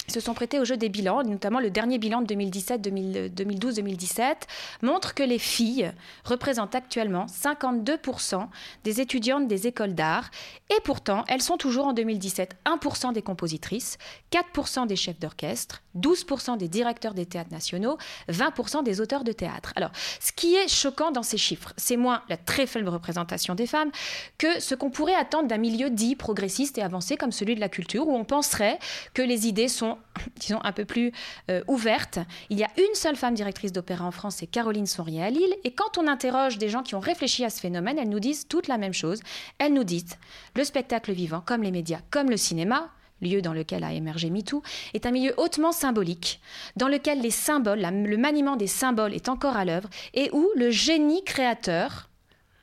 se 0.08 0.20
sont 0.20 0.34
prêtés 0.34 0.60
au 0.60 0.66
jeu 0.66 0.78
des 0.78 0.90
bilans, 0.90 1.24
notamment 1.24 1.60
le 1.60 1.70
dernier 1.70 1.98
bilan 1.98 2.22
de 2.22 2.34
2017-2012-2017 2.34 4.36
montre 4.82 5.14
que 5.14 5.24
les 5.24 5.40
filles 5.40 5.92
représentent 6.24 6.76
actuellement 6.76 7.26
52% 7.26 8.48
des 8.84 9.02
étudiantes 9.02 9.48
des 9.48 9.68
écoles 9.68 9.96
d'art 9.96 10.30
et 10.70 10.80
pourtant 10.84 11.24
elles 11.28 11.42
sont 11.42 11.58
toujours 11.58 11.88
en 11.88 11.94
2017 11.94 12.56
1% 12.66 13.14
des 13.14 13.22
compositrices, 13.22 13.98
4% 14.32 14.88
des 14.88 14.96
chefs 14.96 15.20
d'orchestre, 15.20 15.82
12% 15.98 16.58
des 16.58 16.68
directeurs 16.68 17.14
des 17.14 17.26
théâtres 17.26 17.52
nationaux, 17.52 17.98
20% 18.30 18.84
des 18.84 19.02
auteurs 19.02 19.24
de 19.24 19.32
théâtre. 19.32 19.74
Alors, 19.76 19.92
ce 20.20 20.32
qui 20.32 20.56
est 20.56 20.68
choquant 20.68 21.12
dans 21.12 21.24
ces 21.24 21.38
chiffres, 21.38 21.74
c'est 21.78 21.98
moins 21.98 22.22
la 22.30 22.38
très 22.38 22.68
faible 22.68 22.90
représentation 22.90 23.56
des 23.56 23.68
femmes 23.68 23.92
que 24.38 24.60
ce 24.60 24.76
qu'on 24.76 24.90
pourrait 24.90 25.16
attendre 25.16 25.48
d'un 25.48 25.58
milieu 25.58 25.90
dit 25.90 26.16
progressiste 26.16 26.78
et 26.78 26.82
avancé 26.82 27.18
comme 27.18 27.32
celui 27.32 27.56
de 27.56 27.60
la 27.60 27.70
culture, 27.70 28.08
où 28.08 28.16
on 28.16 28.26
penserait 28.26 28.80
que 29.14 29.22
les 29.22 29.48
idées 29.48 29.68
sont, 29.68 29.95
disons, 30.40 30.60
un 30.64 30.72
peu 30.72 30.86
plus 30.86 31.12
euh, 31.50 31.62
ouvertes. 31.68 32.20
Il 32.50 32.58
y 32.58 32.64
a 32.64 32.70
une 32.78 32.96
seule 32.96 33.16
femme 33.16 33.34
directrice 33.34 33.72
d'opéra 33.72 34.06
en 34.06 34.12
France, 34.12 34.38
c'est 34.40 34.48
Caroline 34.48 34.86
Sonrier 34.86 35.24
à 35.24 35.30
Lille, 35.30 35.56
et 35.64 35.72
quand 35.72 35.98
on 35.98 36.08
interroge 36.08 36.58
des 36.58 36.70
gens 36.70 36.84
qui 36.84 36.96
ont 36.96 37.00
réfléchi 37.00 37.44
à 37.46 37.50
ce 37.50 37.60
phénomène, 37.60 37.98
elles 37.98 38.10
nous 38.10 38.20
disent 38.20 38.48
toute 38.48 38.68
la 38.68 38.78
même 38.78 38.94
chose. 38.94 39.22
Elles 39.60 39.74
nous 39.74 39.84
disent, 39.84 40.18
le 40.56 40.64
spectacle 40.64 41.12
vivant, 41.12 41.42
comme 41.46 41.64
les 41.64 41.72
médias, 41.72 42.00
comme 42.12 42.30
le 42.30 42.38
cinéma, 42.38 42.90
lieu 43.22 43.42
dans 43.42 43.54
lequel 43.54 43.84
a 43.84 43.94
émergé 43.94 44.30
MeToo, 44.30 44.62
est 44.94 45.06
un 45.06 45.12
milieu 45.12 45.34
hautement 45.38 45.72
symbolique, 45.72 46.42
dans 46.76 46.88
lequel 46.88 47.22
les 47.22 47.32
symboles, 47.32 47.82
le 47.82 48.18
maniement 48.18 48.56
des 48.56 48.68
symboles 48.68 49.14
est 49.14 49.30
encore 49.30 49.58
à 49.58 49.66
l'œuvre, 49.66 49.90
et 50.14 50.30
où 50.34 50.50
le 50.56 50.70
génie 50.70 51.24
créateur, 51.24 52.10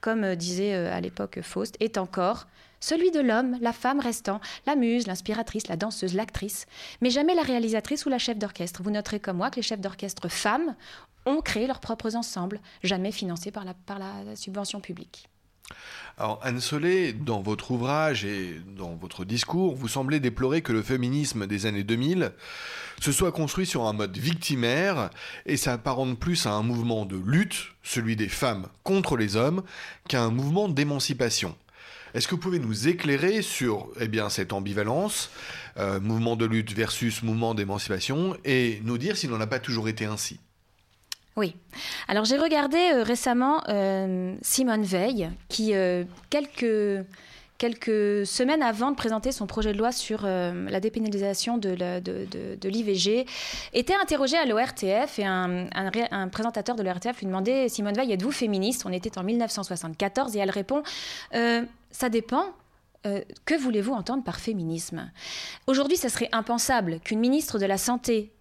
comme 0.00 0.24
euh, 0.24 0.34
disait 0.34 0.74
euh, 0.74 0.94
à 0.94 1.00
l'époque 1.00 1.40
Faust, 1.42 1.76
est 1.80 1.98
encore 1.98 2.46
celui 2.82 3.12
de 3.12 3.20
l'homme, 3.20 3.56
la 3.60 3.72
femme 3.72 4.00
restant, 4.00 4.40
la 4.66 4.74
muse, 4.74 5.06
l'inspiratrice, 5.06 5.68
la 5.68 5.76
danseuse, 5.76 6.14
l'actrice, 6.14 6.66
mais 7.00 7.10
jamais 7.10 7.34
la 7.34 7.42
réalisatrice 7.42 8.04
ou 8.06 8.08
la 8.08 8.18
chef 8.18 8.36
d'orchestre. 8.38 8.82
Vous 8.82 8.90
noterez 8.90 9.20
comme 9.20 9.36
moi 9.36 9.50
que 9.50 9.56
les 9.56 9.62
chefs 9.62 9.80
d'orchestre 9.80 10.28
femmes 10.28 10.74
ont 11.24 11.40
créé 11.40 11.68
leurs 11.68 11.78
propres 11.78 12.16
ensembles, 12.16 12.60
jamais 12.82 13.12
financés 13.12 13.52
par 13.52 13.64
la, 13.64 13.74
subvention 14.34 14.80
publique. 14.80 15.28
Alors, 16.18 16.40
Anne 16.42 16.60
Solé, 16.60 17.12
dans 17.12 17.40
votre 17.40 17.70
ouvrage 17.70 18.24
et 18.24 18.60
dans 18.76 18.96
votre 18.96 19.24
discours, 19.24 19.76
vous 19.76 19.86
semblez 19.88 20.18
déplorer 20.18 20.60
que 20.60 20.72
le 20.72 20.82
féminisme 20.82 21.46
des 21.46 21.66
années 21.66 21.84
2000 21.84 22.32
se 23.00 23.12
soit 23.12 23.30
construit 23.30 23.64
sur 23.64 23.86
un 23.86 23.92
mode 23.92 24.18
victimaire 24.18 25.10
et 25.46 25.56
s'apparente 25.56 26.18
plus 26.18 26.46
à 26.46 26.50
un 26.50 26.62
mouvement 26.62 27.06
de 27.06 27.16
lutte, 27.16 27.68
celui 27.84 28.16
des 28.16 28.28
femmes 28.28 28.66
contre 28.82 29.16
les 29.16 29.36
hommes, 29.36 29.62
qu'à 30.08 30.22
un 30.22 30.30
mouvement 30.30 30.68
d'émancipation. 30.68 31.56
Est-ce 32.14 32.28
que 32.28 32.35
vous 32.35 32.40
pouvez 32.40 32.59
nous 32.59 32.88
éclairer 32.88 33.40
sur 33.40 33.88
eh 33.99 34.09
bien, 34.09 34.28
cette 34.28 34.52
ambivalence, 34.52 35.31
euh, 35.78 35.99
mouvement 36.00 36.37
de 36.37 36.45
lutte 36.45 36.73
versus 36.73 37.23
mouvement 37.23 37.54
d'émancipation, 37.54 38.37
et 38.45 38.81
nous 38.85 38.99
dire 38.99 39.16
s'il 39.16 39.31
n'en 39.31 39.40
a 39.40 39.47
pas 39.47 39.59
toujours 39.59 39.88
été 39.88 40.04
ainsi? 40.04 40.38
Oui. 41.37 41.57
Alors 42.09 42.26
j'ai 42.26 42.37
regardé 42.37 42.76
euh, 42.76 43.02
récemment 43.02 43.62
euh, 43.69 44.37
Simone 44.42 44.83
Veil, 44.83 45.31
qui 45.49 45.73
quelques 46.28 47.07
quelques 47.62 48.26
semaines 48.26 48.61
avant 48.61 48.90
de 48.90 48.97
présenter 48.97 49.31
son 49.31 49.47
projet 49.47 49.73
de 49.73 49.78
loi 49.78 49.92
sur 49.92 50.23
euh, 50.25 50.69
la 50.69 50.81
dépénalisation 50.81 51.59
de, 51.59 52.69
l'IVG, 52.69 53.25
était 53.73 53.95
interrogée 54.02 54.37
à 54.37 54.45
l'ORTF 54.47 55.21
et 55.21 55.25
un, 55.25 55.69
un 55.73 55.90
ré- 55.90 56.09
un 56.11 56.26
présentateur 56.26 56.75
de 56.75 56.83
l'ORTF 56.83 57.21
lui 57.21 57.26
demandait 57.26 57.69
Simone 57.69 57.95
Veil, 57.95 58.11
êtes-vous 58.12 58.33
féministe? 58.33 58.83
On 58.85 58.92
était 58.92 59.16
en 59.16 59.23
1974 59.23 60.35
et 60.35 60.40
elle 60.40 60.50
répond 60.50 60.83
Euh, 61.35 61.62
Ça 61.92 62.09
dépend. 62.09 62.47
Euh, 63.07 63.21
que 63.45 63.54
voulez-vous 63.54 63.92
entendre 63.92 64.25
par 64.25 64.40
féminisme? 64.40 65.11
Aujourd'hui, 65.69 65.97
ça 65.97 66.09
serait 66.09 66.28
impensable 66.33 66.99
qu'une 67.04 67.21
ministre 67.21 67.59
de 67.61 67.66
la 67.66 67.78
Santé 67.78 68.33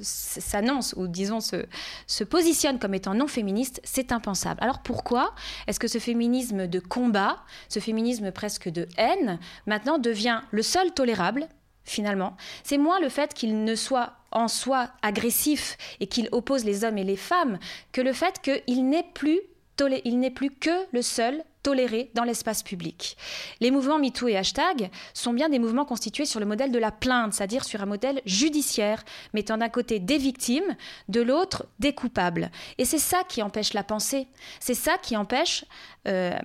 s'annonce 0.00 0.94
ou 0.96 1.06
disons 1.06 1.40
se, 1.40 1.66
se 2.06 2.24
positionne 2.24 2.78
comme 2.78 2.94
étant 2.94 3.14
non 3.14 3.26
féministe, 3.26 3.80
c'est 3.84 4.12
impensable. 4.12 4.62
Alors 4.62 4.80
pourquoi 4.80 5.34
est-ce 5.66 5.80
que 5.80 5.88
ce 5.88 5.98
féminisme 5.98 6.66
de 6.66 6.80
combat, 6.80 7.42
ce 7.68 7.80
féminisme 7.80 8.32
presque 8.32 8.68
de 8.68 8.88
haine, 8.96 9.38
maintenant 9.66 9.98
devient 9.98 10.40
le 10.50 10.62
seul 10.62 10.92
tolérable 10.92 11.48
finalement? 11.84 12.36
C'est 12.62 12.78
moins 12.78 13.00
le 13.00 13.08
fait 13.08 13.34
qu'il 13.34 13.64
ne 13.64 13.74
soit 13.74 14.14
en 14.30 14.48
soi 14.48 14.90
agressif 15.02 15.76
et 16.00 16.06
qu'il 16.06 16.28
oppose 16.32 16.64
les 16.64 16.84
hommes 16.84 16.98
et 16.98 17.04
les 17.04 17.16
femmes 17.16 17.58
que 17.92 18.00
le 18.00 18.12
fait 18.12 18.40
qu'il 18.42 18.88
n'est 18.88 19.06
plus 19.14 19.40
n'est 19.80 20.30
plus 20.30 20.50
que 20.50 20.70
le 20.92 21.02
seul 21.02 21.42
toléré 21.64 22.10
dans 22.14 22.22
l'espace 22.22 22.62
public. 22.62 23.16
Les 23.58 23.72
mouvements 23.72 23.98
MeToo 23.98 24.28
et 24.28 24.36
hashtag 24.36 24.90
sont 25.14 25.32
bien 25.32 25.48
des 25.48 25.58
mouvements 25.58 25.86
constitués 25.86 26.26
sur 26.26 26.38
le 26.38 26.46
modèle 26.46 26.70
de 26.70 26.78
la 26.78 26.92
plainte, 26.92 27.32
c'est-à-dire 27.32 27.64
sur 27.64 27.82
un 27.82 27.86
modèle 27.86 28.20
judiciaire, 28.26 29.02
mettant 29.32 29.56
d'un 29.56 29.70
côté 29.70 29.98
des 29.98 30.18
victimes, 30.18 30.76
de 31.08 31.22
l'autre 31.22 31.66
des 31.80 31.94
coupables. 31.94 32.50
Et 32.78 32.84
c'est 32.84 32.98
ça 32.98 33.22
qui 33.28 33.42
empêche 33.42 33.72
la 33.72 33.82
pensée. 33.82 34.28
C'est 34.60 34.74
ça 34.74 34.98
qui 34.98 35.16
empêche 35.16 35.64
euh, 36.06 36.38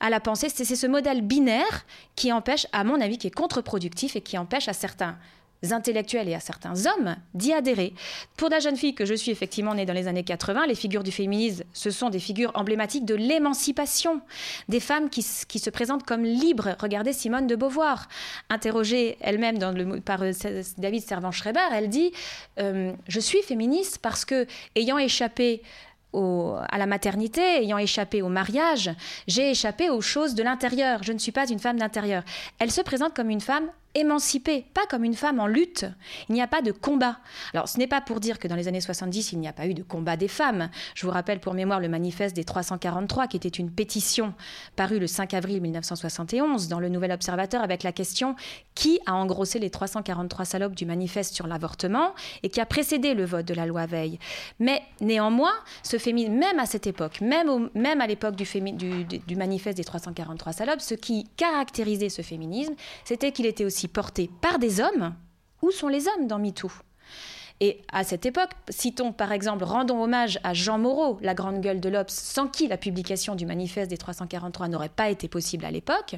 à 0.00 0.10
la 0.10 0.20
pensée. 0.20 0.50
C'est 0.50 0.64
ce 0.64 0.86
modèle 0.86 1.22
binaire 1.22 1.86
qui 2.14 2.30
empêche, 2.30 2.66
à 2.72 2.84
mon 2.84 3.00
avis, 3.00 3.16
qui 3.16 3.26
est 3.26 3.34
contre-productif 3.34 4.16
et 4.16 4.20
qui 4.20 4.36
empêche 4.36 4.68
à 4.68 4.74
certains 4.74 5.16
intellectuels 5.70 6.28
et 6.28 6.34
à 6.34 6.40
certains 6.40 6.86
hommes 6.86 7.16
d'y 7.34 7.52
adhérer. 7.52 7.92
Pour 8.36 8.48
la 8.48 8.60
jeune 8.60 8.76
fille 8.76 8.94
que 8.94 9.04
je 9.04 9.14
suis, 9.14 9.30
effectivement 9.30 9.74
née 9.74 9.86
dans 9.86 9.92
les 9.92 10.06
années 10.06 10.24
80, 10.24 10.66
les 10.66 10.74
figures 10.74 11.02
du 11.02 11.12
féminisme, 11.12 11.64
ce 11.72 11.90
sont 11.90 12.10
des 12.10 12.20
figures 12.20 12.52
emblématiques 12.54 13.04
de 13.04 13.14
l'émancipation, 13.14 14.20
des 14.68 14.80
femmes 14.80 15.10
qui, 15.10 15.26
qui 15.48 15.58
se 15.58 15.70
présentent 15.70 16.04
comme 16.04 16.24
libres. 16.24 16.76
Regardez 16.80 17.12
Simone 17.12 17.46
de 17.46 17.56
Beauvoir, 17.56 18.08
interrogée 18.50 19.16
elle-même 19.20 19.58
par 20.02 20.22
euh, 20.22 20.32
David 20.78 21.02
Servan-Schreiber, 21.02 21.60
elle 21.72 21.88
dit 21.88 22.12
euh, 22.58 22.92
Je 23.08 23.20
suis 23.20 23.42
féministe 23.42 23.98
parce 24.02 24.24
que, 24.24 24.46
ayant 24.76 24.98
échappé 24.98 25.62
à 26.14 26.78
la 26.78 26.86
maternité, 26.86 27.62
ayant 27.62 27.78
échappé 27.78 28.22
au 28.22 28.28
mariage, 28.28 28.90
j'ai 29.26 29.50
échappé 29.50 29.90
aux 29.90 30.00
choses 30.00 30.34
de 30.34 30.42
l'intérieur. 30.42 31.02
Je 31.02 31.12
ne 31.12 31.18
suis 31.18 31.32
pas 31.32 31.48
une 31.48 31.58
femme 31.58 31.78
d'intérieur. 31.78 32.22
Elle 32.58 32.70
se 32.70 32.80
présente 32.80 33.14
comme 33.14 33.30
une 33.30 33.40
femme 33.42 33.68
émancipée, 33.94 34.66
pas 34.74 34.86
comme 34.88 35.04
une 35.04 35.14
femme 35.14 35.40
en 35.40 35.46
lutte. 35.46 35.86
Il 36.28 36.34
n'y 36.34 36.42
a 36.42 36.46
pas 36.46 36.62
de 36.62 36.72
combat. 36.72 37.18
Alors, 37.52 37.68
ce 37.68 37.78
n'est 37.78 37.86
pas 37.86 38.00
pour 38.00 38.20
dire 38.20 38.38
que 38.38 38.48
dans 38.48 38.56
les 38.56 38.68
années 38.68 38.80
70, 38.80 39.32
il 39.32 39.38
n'y 39.38 39.48
a 39.48 39.52
pas 39.52 39.66
eu 39.66 39.74
de 39.74 39.82
combat 39.82 40.16
des 40.16 40.28
femmes. 40.28 40.70
Je 40.94 41.06
vous 41.06 41.12
rappelle 41.12 41.40
pour 41.40 41.54
mémoire 41.54 41.80
le 41.80 41.88
manifeste 41.88 42.36
des 42.36 42.44
343, 42.44 43.26
qui 43.26 43.36
était 43.36 43.48
une 43.48 43.70
pétition 43.70 44.34
parue 44.76 44.98
le 44.98 45.06
5 45.06 45.34
avril 45.34 45.60
1971 45.60 46.68
dans 46.68 46.80
le 46.80 46.88
Nouvel 46.88 47.12
Observateur 47.12 47.62
avec 47.62 47.82
la 47.82 47.92
question 47.92 48.36
qui 48.74 49.00
a 49.06 49.14
engrossé 49.14 49.58
les 49.58 49.70
343 49.70 50.44
salopes 50.44 50.74
du 50.74 50.86
manifeste 50.86 51.34
sur 51.34 51.46
l'avortement 51.46 52.14
et 52.42 52.48
qui 52.48 52.60
a 52.60 52.66
précédé 52.66 53.14
le 53.14 53.24
vote 53.24 53.46
de 53.46 53.54
la 53.54 53.66
loi 53.66 53.86
Veil? 53.86 54.18
Mais 54.58 54.82
néanmoins, 55.00 55.54
ce 55.82 55.98
féminisme, 55.98 56.34
même 56.34 56.58
à 56.58 56.66
cette 56.66 56.86
époque, 56.86 57.20
même, 57.20 58.00
à 58.00 58.06
l'époque 58.06 58.36
du 58.36 59.36
manifeste 59.36 59.76
des 59.76 59.84
343 59.84 60.52
salopes, 60.52 60.80
ce 60.80 60.94
qui 60.94 61.28
caractérisait 61.36 62.08
ce 62.08 62.22
féminisme, 62.22 62.74
c'était 63.04 63.32
qu'il 63.32 63.46
était 63.46 63.64
aussi 63.64 63.77
porté 63.86 64.28
par 64.40 64.58
des 64.58 64.80
hommes. 64.80 65.14
Où 65.62 65.70
sont 65.70 65.88
les 65.88 66.08
hommes 66.08 66.26
dans 66.26 66.40
MeToo? 66.40 66.72
Et 67.60 67.82
à 67.92 68.04
cette 68.04 68.24
époque, 68.24 68.50
citons 68.68 69.12
par 69.12 69.32
exemple, 69.32 69.64
rendons 69.64 70.02
hommage 70.02 70.38
à 70.44 70.54
Jean 70.54 70.78
Moreau, 70.78 71.18
la 71.22 71.34
grande 71.34 71.60
gueule 71.60 71.80
de 71.80 71.88
l'Obs, 71.88 72.12
sans 72.12 72.46
qui 72.46 72.68
la 72.68 72.76
publication 72.76 73.34
du 73.34 73.46
manifeste 73.46 73.90
des 73.90 73.98
343 73.98 74.68
n'aurait 74.68 74.88
pas 74.88 75.10
été 75.10 75.26
possible 75.26 75.64
à 75.64 75.72
l'époque, 75.72 76.14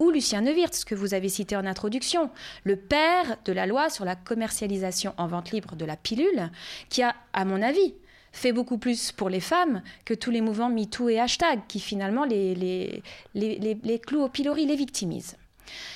ou 0.00 0.10
Lucien 0.10 0.40
Neuwirth, 0.40 0.84
que 0.84 0.96
vous 0.96 1.14
avez 1.14 1.28
cité 1.28 1.56
en 1.56 1.64
introduction, 1.64 2.30
le 2.64 2.74
père 2.74 3.36
de 3.44 3.52
la 3.52 3.66
loi 3.66 3.88
sur 3.88 4.04
la 4.04 4.16
commercialisation 4.16 5.14
en 5.16 5.28
vente 5.28 5.52
libre 5.52 5.76
de 5.76 5.84
la 5.84 5.96
pilule, 5.96 6.50
qui 6.88 7.04
a, 7.04 7.14
à 7.32 7.44
mon 7.44 7.62
avis, 7.62 7.94
fait 8.32 8.52
beaucoup 8.52 8.78
plus 8.78 9.12
pour 9.12 9.28
les 9.28 9.40
femmes 9.40 9.82
que 10.04 10.14
tous 10.14 10.30
les 10.30 10.40
mouvements 10.40 10.70
MeToo 10.70 11.08
et 11.08 11.20
hashtag 11.20 11.60
qui 11.68 11.80
finalement 11.80 12.24
les, 12.24 12.54
les, 12.54 13.02
les, 13.34 13.98
clouent 13.98 14.24
au 14.24 14.28
pilori, 14.28 14.66
les 14.66 14.76
victimisent. 14.76 15.36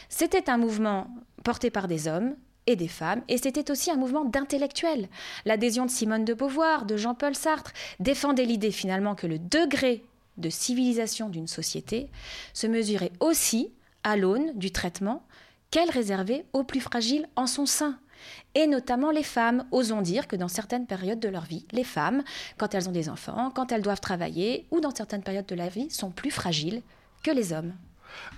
C'était 0.09 0.51
un 0.51 0.59
mouvement 0.59 1.09
porté 1.43 1.71
par 1.71 1.89
des 1.89 2.09
hommes 2.09 2.35
et 2.67 2.77
des 2.77 2.89
femmes, 2.89 3.23
et 3.29 3.37
c'était 3.37 3.71
aussi 3.71 3.91
un 3.91 3.97
mouvement 3.97 4.25
d'intellectuels. 4.25 5.09
L'adhésion 5.45 5.85
de 5.87 5.91
Simone 5.91 6.25
de 6.25 6.35
Beauvoir, 6.35 6.87
de 6.87 6.97
Jean-Paul 6.97 7.35
Sartre, 7.35 7.73
défendait 8.01 8.47
l'idée 8.47 8.71
finalement 8.71 9.15
que 9.15 9.27
le 9.27 9.39
degré 9.39 10.03
de 10.39 10.49
civilisation 10.49 11.29
d'une 11.29 11.47
société 11.47 12.09
se 12.53 12.67
mesurait 12.67 13.13
aussi 13.21 13.73
à 14.03 14.17
l'aune 14.17 14.53
du 14.55 14.71
traitement 14.73 15.23
qu'elle 15.71 15.91
réservait 15.91 16.47
aux 16.53 16.65
plus 16.65 16.81
fragiles 16.81 17.29
en 17.37 17.47
son 17.47 17.67
sein 17.67 17.99
et 18.55 18.67
notamment 18.67 19.11
les 19.11 19.23
femmes. 19.23 19.67
Osons 19.71 20.03
dire 20.03 20.29
que 20.29 20.37
dans 20.37 20.49
certaines 20.49 20.87
périodes 20.87 21.21
de 21.21 21.29
leur 21.29 21.45
vie, 21.45 21.67
les 21.73 21.85
femmes, 21.85 22.23
quand 22.57 22.75
elles 22.75 22.89
ont 22.89 22.93
des 22.93 23.09
enfants, 23.09 23.51
quand 23.55 23.73
elles 23.73 23.83
doivent 23.83 24.01
travailler, 24.01 24.67
ou 24.71 24.81
dans 24.81 24.95
certaines 24.95 25.23
périodes 25.23 25.47
de 25.47 25.55
la 25.55 25.69
vie, 25.69 25.91
sont 25.91 26.11
plus 26.11 26.31
fragiles 26.31 26.83
que 27.23 27.31
les 27.31 27.53
hommes. 27.53 27.75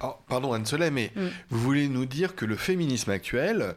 Alors, 0.00 0.22
pardon 0.28 0.52
Anne 0.52 0.66
Soleil, 0.66 0.90
mais 0.90 1.12
mm. 1.14 1.26
vous 1.50 1.58
voulez 1.58 1.88
nous 1.88 2.06
dire 2.06 2.34
que 2.34 2.44
le 2.44 2.56
féminisme 2.56 3.10
actuel, 3.10 3.74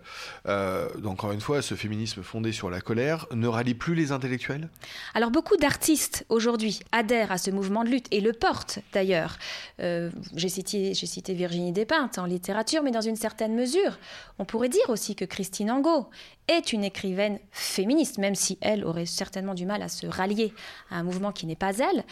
euh, 0.47 0.87
encore 1.05 1.31
une 1.31 1.41
fois, 1.41 1.61
ce 1.61 1.75
féminisme 1.75 2.23
fondé 2.23 2.51
sur 2.51 2.69
la 2.69 2.81
colère, 2.81 3.27
ne 3.33 3.47
rallie 3.47 3.73
plus 3.73 3.95
les 3.95 4.11
intellectuels? 4.11 4.69
Alors 5.13 5.31
beaucoup 5.31 5.57
d'artistes 5.57 6.25
aujourd'hui 6.29 6.79
adhèrent 6.91 7.31
à 7.31 7.37
ce 7.37 7.51
mouvement 7.51 7.83
de 7.83 7.89
lutte 7.89 8.07
et 8.11 8.21
le 8.21 8.33
portent 8.33 8.79
d'ailleurs. 8.93 9.37
Euh, 9.79 10.09
j'ai 10.35 10.49
cité, 10.49 10.93
cité, 10.93 11.33
Virginie 11.33 11.71
Despeintes 11.71 12.17
en 12.17 12.25
littérature, 12.25 12.83
mais 12.83 12.91
dans 12.91 13.01
une 13.01 13.15
certaine 13.15 13.55
mesure, 13.55 13.97
on 14.37 14.45
pourrait 14.45 14.69
dire 14.69 14.89
aussi 14.89 15.15
que 15.15 15.25
Christine 15.25 15.71
Angot 15.71 16.09
est 16.49 16.73
une 16.73 16.83
écrivaine 16.83 17.39
féministe, 17.51 18.17
même 18.17 18.35
si 18.35 18.57
elle 18.59 18.83
aurait 18.83 19.05
certainement 19.05 19.53
du 19.53 19.65
mal 19.65 19.81
à 19.81 19.87
se 19.87 20.07
rallier 20.07 20.53
à 20.89 20.97
un 20.97 21.03
mouvement 21.03 21.31
qui 21.31 21.45
n'est 21.45 21.55
pas 21.55 21.77
elle. 21.77 22.03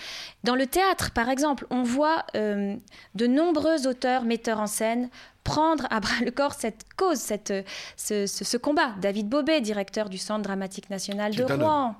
Dans 0.44 0.56
le 0.56 0.68
théâtre, 0.68 1.12
par 1.12 1.28
exemple, 1.28 1.66
on 1.70 1.84
voit 1.84 2.24
euh, 2.36 2.76
de 3.16 3.28
nombreux 3.28 3.88
auteurs, 3.88 4.24
metteurs 4.24 4.60
en 4.60 4.68
scène 4.68 5.10
prendre 5.44 5.88
à 5.90 6.02
bras 6.02 6.24
le 6.26 6.32
corps 6.32 6.54
cette 6.54 6.86
cause, 6.98 7.18
cette, 7.18 7.54
ce, 7.96 8.58
combat. 8.58 8.94
David 9.02 9.30
Bobet, 9.30 9.62
directeur 9.62 10.10
du 10.10 10.18
Centre 10.18 10.42
dramatique 10.42 10.90
national 10.90 11.34
de 11.34 11.44
Rouen. 11.44 11.96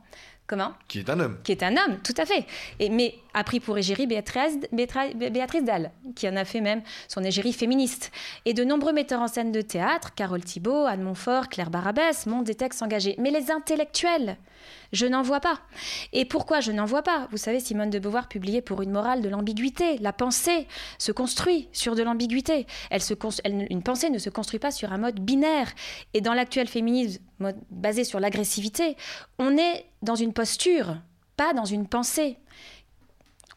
Comment 0.48 0.72
Qui 0.88 1.00
est 1.00 1.10
un 1.10 1.20
homme. 1.20 1.38
Qui 1.44 1.52
est 1.52 1.62
un 1.62 1.76
homme, 1.76 2.00
tout 2.06 2.14
à 2.16 2.26
fait. 2.26 2.46
Et, 2.80 2.90
mais 2.90 3.16
a 3.34 3.44
pris 3.44 3.60
pour 3.60 3.78
égérie 3.78 4.08
Béatrice, 4.08 4.58
Béatrice 4.72 5.64
Dalle, 5.66 5.92
qui 6.16 6.28
en 6.28 6.38
a 6.38 6.46
fait 6.46 6.62
même 6.62 6.82
son 7.10 7.22
égérie 7.22 7.52
féministe. 7.52 8.12
Et 8.46 8.54
de 8.54 8.64
nombreux 8.64 8.94
metteurs 8.94 9.20
en 9.20 9.28
scène 9.28 9.52
de 9.52 9.60
théâtre, 9.60 10.14
Carole 10.16 10.44
Thibault, 10.44 10.86
Anne 10.86 11.02
Montfort, 11.02 11.50
Claire 11.50 11.70
Barabès, 11.70 12.26
montrent 12.28 12.46
des 12.46 12.56
textes 12.56 12.82
engagés. 12.82 13.16
Mais 13.20 13.30
les 13.30 13.52
intellectuels, 13.52 14.38
je 14.94 15.06
n'en 15.06 15.22
vois 15.22 15.42
pas. 15.42 15.60
Et 16.14 16.24
pourquoi 16.24 16.62
je 16.62 16.72
n'en 16.72 16.86
vois 16.86 17.04
pas? 17.04 17.28
Vous 17.32 17.38
savez, 17.38 17.60
Simone 17.60 17.90
de 17.90 18.00
Beauvoir 18.00 18.30
publiait 18.30 18.62
pour 18.62 18.82
une 18.82 18.92
morale 18.92 19.22
de 19.22 19.28
l'ambiguïté. 19.28 19.98
La 19.98 20.14
pensée 20.14 20.66
se 20.98 21.12
construit 21.12 21.68
sur 21.74 21.94
de 21.96 22.04
l'ambiguïté. 22.04 22.68
Elle 22.90 23.02
une 23.70 23.84
pensée 23.84 24.10
ne 24.10 24.18
se 24.18 24.30
construit 24.30 24.60
pas 24.60 24.72
sur 24.72 24.94
un 24.94 24.98
mode 24.98 25.20
binaire. 25.20 25.74
Et 26.14 26.22
dans 26.22 26.34
l'actuel 26.34 26.70
féminisme 26.70 27.22
basé 27.72 28.04
sur 28.04 28.20
l'agressivité, 28.20 28.98
on 29.40 29.58
est 29.58 29.86
dans 30.02 30.16
une 30.16 30.34
posture, 30.34 30.98
pas 31.36 31.54
dans 31.54 31.66
une 31.66 31.88
pensée 31.88 32.38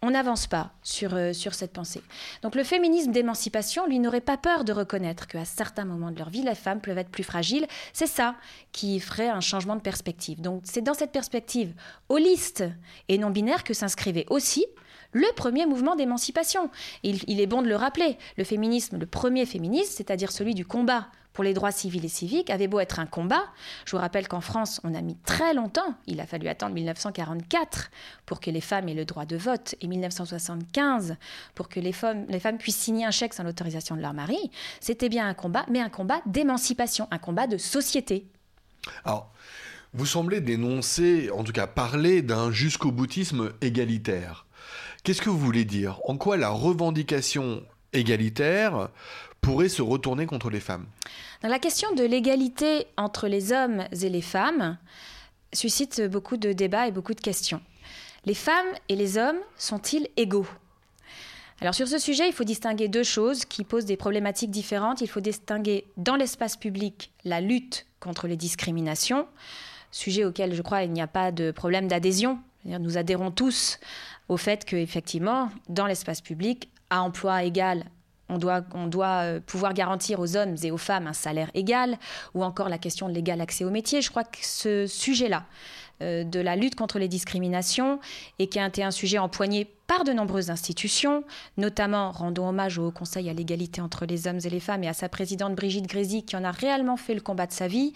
on 0.02 0.10
n'avance 0.10 0.46
pas 0.46 0.72
sur, 0.82 1.14
euh, 1.14 1.32
sur 1.32 1.54
cette 1.54 1.72
pensée. 1.72 2.02
Donc 2.42 2.54
le 2.54 2.64
féminisme 2.64 3.12
d'émancipation, 3.12 3.86
lui, 3.86 3.98
n'aurait 3.98 4.20
pas 4.20 4.36
peur 4.36 4.64
de 4.64 4.72
reconnaître 4.72 5.26
qu'à 5.26 5.44
certains 5.44 5.84
moments 5.84 6.10
de 6.10 6.18
leur 6.18 6.30
vie, 6.30 6.42
les 6.42 6.54
femmes 6.54 6.80
peuvent 6.80 6.98
être 6.98 7.10
plus 7.10 7.24
fragiles. 7.24 7.66
C'est 7.92 8.06
ça 8.06 8.36
qui 8.72 8.98
ferait 9.00 9.28
un 9.28 9.40
changement 9.40 9.76
de 9.76 9.82
perspective. 9.82 10.40
Donc 10.40 10.62
c'est 10.64 10.80
dans 10.80 10.94
cette 10.94 11.12
perspective 11.12 11.74
holiste 12.08 12.64
et 13.08 13.18
non 13.18 13.30
binaire 13.30 13.64
que 13.64 13.74
s'inscrivait 13.74 14.26
aussi 14.30 14.64
le 15.12 15.26
premier 15.34 15.66
mouvement 15.66 15.96
d'émancipation. 15.96 16.70
Il, 17.02 17.40
est 17.40 17.46
bon 17.46 17.62
de 17.62 17.68
le 17.68 17.76
rappeler. 17.76 18.16
Le 18.36 18.44
féminisme, 18.44 18.98
le 18.98 19.06
premier 19.06 19.46
féminisme, 19.46 19.92
c'est-à-dire 19.96 20.32
celui 20.32 20.54
du 20.54 20.64
combat 20.64 21.08
pour 21.32 21.44
les 21.44 21.54
droits 21.54 21.70
civils 21.70 22.04
et 22.04 22.08
civiques 22.08 22.50
avait 22.50 22.66
beau 22.66 22.80
être 22.80 22.98
un 22.98 23.06
combat. 23.06 23.44
Je 23.86 23.92
vous 23.92 23.98
rappelle 23.98 24.26
qu'en 24.26 24.40
France, 24.40 24.80
on 24.82 24.94
a 24.94 25.00
mis 25.00 25.16
très 25.16 25.54
longtemps, 25.54 25.94
il 26.06 26.20
a 26.20 26.26
fallu 26.26 26.48
attendre 26.48 26.74
1944 26.74 27.90
pour 28.26 28.40
que 28.40 28.50
les 28.50 28.60
femmes 28.60 28.88
aient 28.88 28.94
le 28.94 29.04
droit 29.04 29.26
de 29.26 29.36
vote 29.36 29.76
et 29.80 29.86
1975 29.86 31.16
pour 31.54 31.68
que 31.68 31.78
les 31.78 31.92
femmes, 31.92 32.26
les 32.28 32.40
femmes 32.40 32.58
puissent 32.58 32.78
signer 32.78 33.06
un 33.06 33.12
chèque 33.12 33.32
sans 33.32 33.44
l'autorisation 33.44 33.96
de 33.96 34.00
leur 34.00 34.12
mari. 34.12 34.50
C'était 34.80 35.08
bien 35.08 35.28
un 35.28 35.34
combat, 35.34 35.64
mais 35.70 35.80
un 35.80 35.88
combat 35.88 36.20
d'émancipation, 36.26 37.06
un 37.12 37.18
combat 37.18 37.46
de 37.46 37.58
société. 37.58 38.26
Alors, 39.04 39.32
vous 39.92 40.06
semblez 40.06 40.40
dénoncer, 40.40 41.30
en 41.30 41.44
tout 41.44 41.52
cas 41.52 41.66
parler 41.66 42.22
d'un 42.22 42.50
jusqu'au 42.50 42.92
boutisme 42.92 43.52
égalitaire. 43.60 44.46
Qu'est-ce 45.02 45.22
que 45.22 45.30
vous 45.30 45.38
voulez 45.38 45.64
dire? 45.64 45.98
En 46.04 46.18
quoi 46.18 46.36
la 46.36 46.50
revendication 46.50 47.62
égalitaire 47.94 48.90
pourrait 49.40 49.70
se 49.70 49.80
retourner 49.80 50.26
contre 50.26 50.50
les 50.50 50.60
femmes? 50.60 50.86
La 51.42 51.58
question 51.58 51.94
de 51.94 52.04
l'égalité 52.04 52.86
entre 52.98 53.26
les 53.26 53.52
hommes 53.52 53.84
et 53.90 54.08
les 54.10 54.20
femmes 54.20 54.76
suscite 55.54 56.02
beaucoup 56.02 56.36
de 56.36 56.52
débats 56.52 56.86
et 56.86 56.92
beaucoup 56.92 57.14
de 57.14 57.20
questions. 57.20 57.62
Les 58.26 58.34
femmes 58.34 58.66
et 58.90 58.96
les 58.96 59.16
hommes 59.16 59.38
sont-ils 59.56 60.06
égaux? 60.18 60.46
Alors 61.62 61.74
sur 61.74 61.88
ce 61.88 61.98
sujet, 61.98 62.28
il 62.28 62.34
faut 62.34 62.44
distinguer 62.44 62.88
deux 62.88 63.02
choses 63.02 63.46
qui 63.46 63.64
posent 63.64 63.86
des 63.86 63.96
problématiques 63.96 64.50
différentes. 64.50 65.00
Il 65.00 65.08
faut 65.08 65.20
distinguer 65.20 65.86
dans 65.96 66.16
l'espace 66.16 66.56
public 66.56 67.10
la 67.24 67.40
lutte 67.40 67.86
contre 68.00 68.28
les 68.28 68.36
discriminations, 68.36 69.26
sujet 69.90 70.24
auquel 70.24 70.54
je 70.54 70.62
crois 70.62 70.82
il 70.82 70.92
n'y 70.92 71.02
a 71.02 71.06
pas 71.06 71.32
de 71.32 71.52
problème 71.52 71.88
d'adhésion. 71.88 72.38
Nous 72.64 72.98
adhérons 72.98 73.30
tous 73.30 73.78
au 74.28 74.36
fait 74.36 74.64
qu'effectivement, 74.64 75.50
dans 75.68 75.86
l'espace 75.86 76.20
public, 76.20 76.70
à 76.90 77.02
emploi 77.02 77.42
égal, 77.44 77.84
on 78.30 78.38
doit, 78.38 78.64
euh, 79.22 79.40
pouvoir 79.40 79.74
garantir 79.74 80.20
aux 80.20 80.36
hommes 80.36 80.54
et 80.62 80.70
aux 80.70 80.78
femmes 80.78 81.06
un 81.06 81.12
salaire 81.12 81.50
égal, 81.54 81.98
ou 82.34 82.44
encore 82.44 82.68
la 82.68 82.78
question 82.78 83.08
de 83.08 83.14
l'égal 83.14 83.40
accès 83.40 83.64
au 83.64 83.70
métier. 83.70 84.02
Je 84.02 84.10
crois 84.10 84.24
que 84.24 84.38
ce 84.40 84.86
sujet-là, 84.86 85.44
euh, 86.02 86.24
de 86.24 86.40
la 86.40 86.56
lutte 86.56 86.76
contre 86.76 86.98
les 86.98 87.08
discriminations, 87.08 87.98
et 88.38 88.48
qui 88.48 88.58
a 88.58 88.66
été 88.66 88.84
un 88.84 88.90
sujet 88.90 89.18
empoigné 89.18 89.68
par 89.90 90.04
de 90.04 90.12
nombreuses 90.12 90.50
institutions, 90.50 91.24
notamment 91.56 92.12
rendons 92.12 92.48
hommage 92.48 92.78
au 92.78 92.92
Conseil 92.92 93.28
à 93.28 93.32
l'égalité 93.32 93.80
entre 93.80 94.06
les 94.06 94.28
hommes 94.28 94.38
et 94.44 94.48
les 94.48 94.60
femmes 94.60 94.84
et 94.84 94.88
à 94.88 94.92
sa 94.92 95.08
présidente 95.08 95.56
Brigitte 95.56 95.88
Grézy 95.88 96.22
qui 96.22 96.36
en 96.36 96.44
a 96.44 96.52
réellement 96.52 96.96
fait 96.96 97.12
le 97.12 97.20
combat 97.20 97.48
de 97.48 97.52
sa 97.52 97.66
vie, 97.66 97.92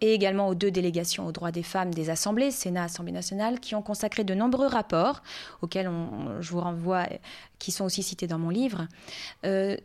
et 0.00 0.14
également 0.14 0.48
aux 0.48 0.56
deux 0.56 0.72
délégations 0.72 1.24
aux 1.24 1.30
droits 1.30 1.52
des 1.52 1.62
femmes 1.62 1.94
des 1.94 2.10
assemblées, 2.10 2.50
Sénat, 2.50 2.84
Assemblée 2.84 3.12
nationale, 3.12 3.60
qui 3.60 3.76
ont 3.76 3.82
consacré 3.82 4.24
de 4.24 4.34
nombreux 4.34 4.66
rapports 4.66 5.22
auxquels 5.62 5.88
je 6.40 6.50
vous 6.50 6.60
renvoie, 6.60 7.06
qui 7.60 7.70
sont 7.70 7.84
aussi 7.84 8.02
cités 8.02 8.26
dans 8.26 8.38
mon 8.38 8.50
livre. 8.50 8.88
Euh, 9.46 9.76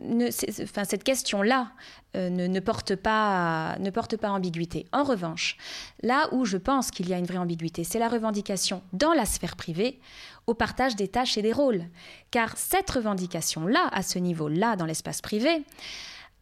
enfin, 0.63 0.85
cette 0.85 1.03
question-là 1.03 1.71
euh, 2.15 2.29
ne, 2.29 2.59
porte 2.59 2.95
pas, 2.95 3.77
ne 3.79 3.91
porte 3.91 4.17
pas 4.17 4.31
ambiguïté. 4.31 4.87
En 4.91 5.03
revanche, 5.03 5.55
là 6.01 6.27
où 6.31 6.45
je 6.45 6.57
pense 6.57 6.89
qu'il 6.89 7.07
y 7.07 7.13
a 7.13 7.17
une 7.17 7.25
vraie 7.25 7.37
ambiguïté, 7.37 7.83
c'est 7.83 7.99
la 7.99 8.09
revendication 8.09 8.81
dans 8.91 9.13
la 9.13 9.25
sphère 9.25 9.55
privée 9.55 9.99
au 10.47 10.53
partage 10.53 10.95
des 10.95 11.09
tâches 11.09 11.26
des 11.35 11.51
rôles. 11.51 11.85
Car 12.31 12.57
cette 12.57 12.89
revendication-là, 12.89 13.89
à 13.91 14.03
ce 14.03 14.19
niveau-là, 14.19 14.75
dans 14.75 14.85
l'espace 14.85 15.21
privé, 15.21 15.63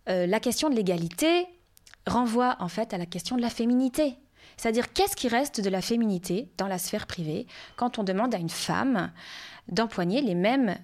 euh, 0.10 0.26
la 0.26 0.40
question 0.40 0.70
de 0.70 0.76
l'égalité 0.76 1.48
renvoie 2.08 2.56
en 2.60 2.68
fait 2.68 2.94
à 2.94 2.98
la 2.98 3.06
question 3.06 3.36
de 3.36 3.42
la 3.42 3.50
féminité. 3.50 4.16
C'est-à-dire 4.58 4.94
qu'est-ce 4.94 5.16
qui 5.16 5.28
reste 5.28 5.62
de 5.62 5.70
la 5.70 5.82
féminité 5.82 6.50
dans 6.58 6.68
la 6.68 6.78
sphère 6.78 7.08
privée 7.08 7.48
quand 7.76 8.00
on 8.00 8.04
demande 8.04 8.34
à 8.34 8.38
une 8.38 8.50
femme 8.50 9.12
d'empoigner 9.68 10.22
les 10.22 10.36
mêmes 10.36 10.78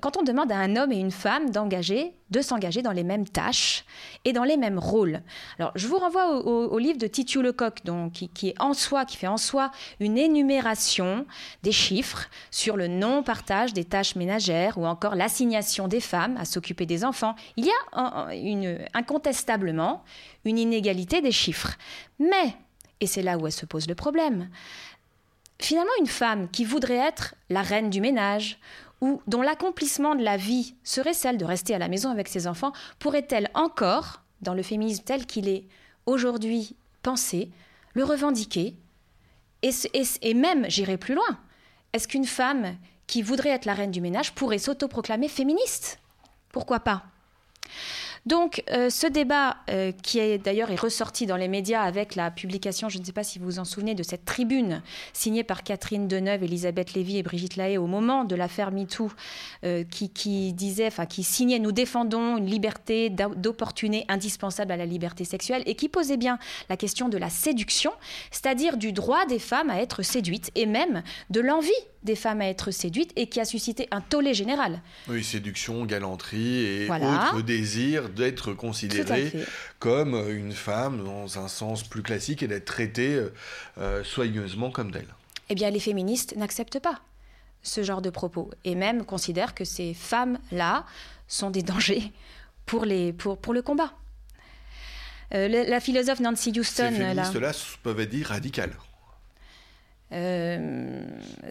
quand 0.00 0.16
on 0.16 0.22
demande 0.22 0.52
à 0.52 0.58
un 0.58 0.76
homme 0.76 0.92
et 0.92 0.98
une 0.98 1.10
femme 1.10 1.50
d'engager, 1.50 2.14
de 2.30 2.40
s'engager 2.40 2.82
dans 2.82 2.92
les 2.92 3.02
mêmes 3.02 3.28
tâches 3.28 3.84
et 4.24 4.32
dans 4.32 4.44
les 4.44 4.56
mêmes 4.56 4.78
rôles. 4.78 5.22
Alors, 5.58 5.72
je 5.74 5.88
vous 5.88 5.98
renvoie 5.98 6.36
au, 6.46 6.78
livre 6.78 6.98
de 6.98 7.08
Titiou 7.08 7.42
Lecoq, 7.42 7.84
donc, 7.84 8.12
qui, 8.32 8.48
est 8.48 8.60
en 8.62 8.74
soi, 8.74 9.04
qui 9.04 9.16
fait 9.16 9.26
en 9.26 9.36
soi 9.36 9.72
une 9.98 10.16
énumération 10.18 11.26
des 11.64 11.72
chiffres 11.72 12.28
sur 12.52 12.76
le 12.76 12.86
non-partage 12.86 13.72
des 13.72 13.84
tâches 13.84 14.14
ménagères 14.14 14.78
ou 14.78 14.86
encore 14.86 15.16
l'assignation 15.16 15.88
des 15.88 16.00
femmes 16.00 16.36
à 16.36 16.44
s'occuper 16.44 16.86
des 16.86 17.04
enfants. 17.04 17.34
Il 17.56 17.66
y 17.66 17.70
a 17.70 18.28
incontestablement 18.94 20.04
une 20.44 20.58
inégalité 20.58 21.22
des 21.22 21.32
chiffres. 21.32 21.76
Mais, 22.20 22.54
et 23.00 23.06
c'est 23.06 23.22
là 23.22 23.36
où 23.36 23.50
se 23.50 23.66
pose 23.66 23.88
le 23.88 23.96
problème, 23.96 24.48
finalement, 25.64 25.90
une 26.00 26.06
femme 26.06 26.48
qui 26.50 26.64
voudrait 26.64 26.96
être 26.96 27.34
la 27.48 27.62
reine 27.62 27.90
du 27.90 28.00
ménage 28.00 28.58
ou 29.00 29.22
dont 29.26 29.42
l'accomplissement 29.42 30.14
de 30.14 30.22
la 30.22 30.36
vie 30.36 30.74
serait 30.84 31.14
celle 31.14 31.38
de 31.38 31.44
rester 31.44 31.74
à 31.74 31.78
la 31.78 31.88
maison 31.88 32.10
avec 32.10 32.28
ses 32.28 32.46
enfants, 32.46 32.72
pourrait-elle 32.98 33.48
encore, 33.54 34.22
dans 34.42 34.54
le 34.54 34.62
féminisme 34.62 35.04
tel 35.04 35.26
qu'il 35.26 35.48
est 35.48 35.64
aujourd'hui 36.06 36.76
pensé, 37.02 37.50
le 37.94 38.04
revendiquer, 38.04 38.76
et, 39.62 39.70
et 40.22 40.34
même, 40.34 40.66
j'irai 40.68 40.96
plus 40.96 41.14
loin, 41.14 41.38
est-ce 41.92 42.08
qu'une 42.08 42.26
femme 42.26 42.76
qui 43.06 43.22
voudrait 43.22 43.50
être 43.50 43.64
la 43.64 43.74
reine 43.74 43.90
du 43.90 44.00
ménage 44.00 44.34
pourrait 44.34 44.58
s'autoproclamer 44.58 45.28
féministe? 45.28 45.98
Pourquoi 46.52 46.80
pas? 46.80 47.04
Donc 48.26 48.62
euh, 48.70 48.90
ce 48.90 49.06
débat 49.06 49.56
euh, 49.70 49.92
qui 49.92 50.18
est 50.18 50.38
d'ailleurs 50.38 50.68
ressorti 50.78 51.26
dans 51.26 51.36
les 51.36 51.48
médias 51.48 51.82
avec 51.82 52.14
la 52.14 52.30
publication, 52.30 52.88
je 52.88 52.98
ne 52.98 53.04
sais 53.04 53.12
pas 53.12 53.24
si 53.24 53.38
vous 53.38 53.46
vous 53.46 53.58
en 53.58 53.64
souvenez, 53.64 53.94
de 53.94 54.02
cette 54.02 54.24
tribune 54.24 54.82
signée 55.12 55.42
par 55.42 55.62
Catherine 55.62 56.06
Deneuve, 56.06 56.44
Elisabeth 56.44 56.92
Lévy 56.94 57.18
et 57.18 57.22
Brigitte 57.22 57.56
Lahaye 57.56 57.78
au 57.78 57.86
moment 57.86 58.24
de 58.24 58.34
l'affaire 58.36 58.72
MeToo, 58.72 59.10
euh, 59.64 59.84
qui, 59.84 60.52
disait, 60.52 60.90
signait 61.22 61.58
Nous 61.58 61.72
défendons 61.72 62.36
une 62.36 62.46
liberté 62.46 63.10
d'opportuné 63.10 64.04
indispensable 64.08 64.72
à 64.72 64.76
la 64.76 64.86
liberté 64.86 65.24
sexuelle 65.24 65.62
et 65.66 65.74
qui 65.74 65.88
posait 65.88 66.16
bien 66.16 66.38
la 66.68 66.76
question 66.76 67.08
de 67.08 67.16
la 67.16 67.30
séduction, 67.30 67.92
c'est-à-dire 68.30 68.76
du 68.76 68.92
droit 68.92 69.24
des 69.26 69.38
femmes 69.38 69.70
à 69.70 69.80
être 69.80 70.02
séduites 70.02 70.50
et 70.54 70.66
même 70.66 71.02
de 71.30 71.40
l'envie 71.40 71.70
des 72.02 72.16
femmes 72.16 72.40
à 72.40 72.48
être 72.48 72.70
séduites 72.70 73.12
et 73.16 73.28
qui 73.28 73.40
a 73.40 73.44
suscité 73.44 73.88
un 73.90 74.00
tollé 74.00 74.34
général. 74.34 74.80
Oui, 75.08 75.22
séduction, 75.22 75.84
galanterie 75.84 76.64
et 76.64 76.90
autre 76.90 77.42
désir 77.42 78.08
d'être 78.08 78.52
considérée 78.54 79.32
comme 79.78 80.14
une 80.30 80.52
femme 80.52 81.04
dans 81.04 81.38
un 81.38 81.48
sens 81.48 81.82
plus 81.82 82.02
classique 82.02 82.42
et 82.42 82.48
d'être 82.48 82.64
traitée 82.64 83.20
euh, 83.78 84.04
soigneusement 84.04 84.70
comme 84.70 84.90
telle. 84.90 85.08
Eh 85.48 85.54
bien, 85.54 85.70
les 85.70 85.80
féministes 85.80 86.36
n'acceptent 86.36 86.80
pas 86.80 87.00
ce 87.62 87.82
genre 87.82 88.00
de 88.00 88.10
propos 88.10 88.50
et 88.64 88.74
même 88.74 89.04
considèrent 89.04 89.54
que 89.54 89.64
ces 89.64 89.92
femmes-là 89.94 90.86
sont 91.28 91.50
des 91.50 91.62
dangers 91.62 92.12
pour, 92.66 92.84
les, 92.84 93.12
pour, 93.12 93.38
pour 93.38 93.52
le 93.52 93.62
combat. 93.62 93.92
Euh, 95.34 95.48
la, 95.48 95.80
philosophe 95.80 96.20
Nancy 96.20 96.50
Houston... 96.56 96.88
Ces 96.90 96.96
féministes-là 96.96 97.52
peuvent 97.82 98.00
être 98.00 98.10
dit 98.10 98.24
radicales. 98.24 98.74
Euh, 100.12 101.02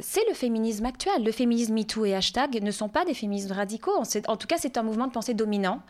c'est 0.02 0.28
le 0.28 0.34
féminisme 0.34 0.86
actuel. 0.86 1.24
Le 1.24 1.32
féminisme 1.32 1.74
MeToo 1.74 2.06
et 2.06 2.16
hashtag 2.16 2.62
ne 2.62 2.72
sont 2.72 2.90
pas 2.90 3.06
des 3.06 3.14
féminismes 3.14 3.54
radicaux. 3.54 3.96
En 4.28 4.38
tout 4.38 4.48
cas, 4.48 4.58
c'est 4.58 4.78
un 4.78 4.84
mouvement 4.84 5.08
de 5.08 5.12
pensée 5.12 5.34
dominant. 5.34 5.82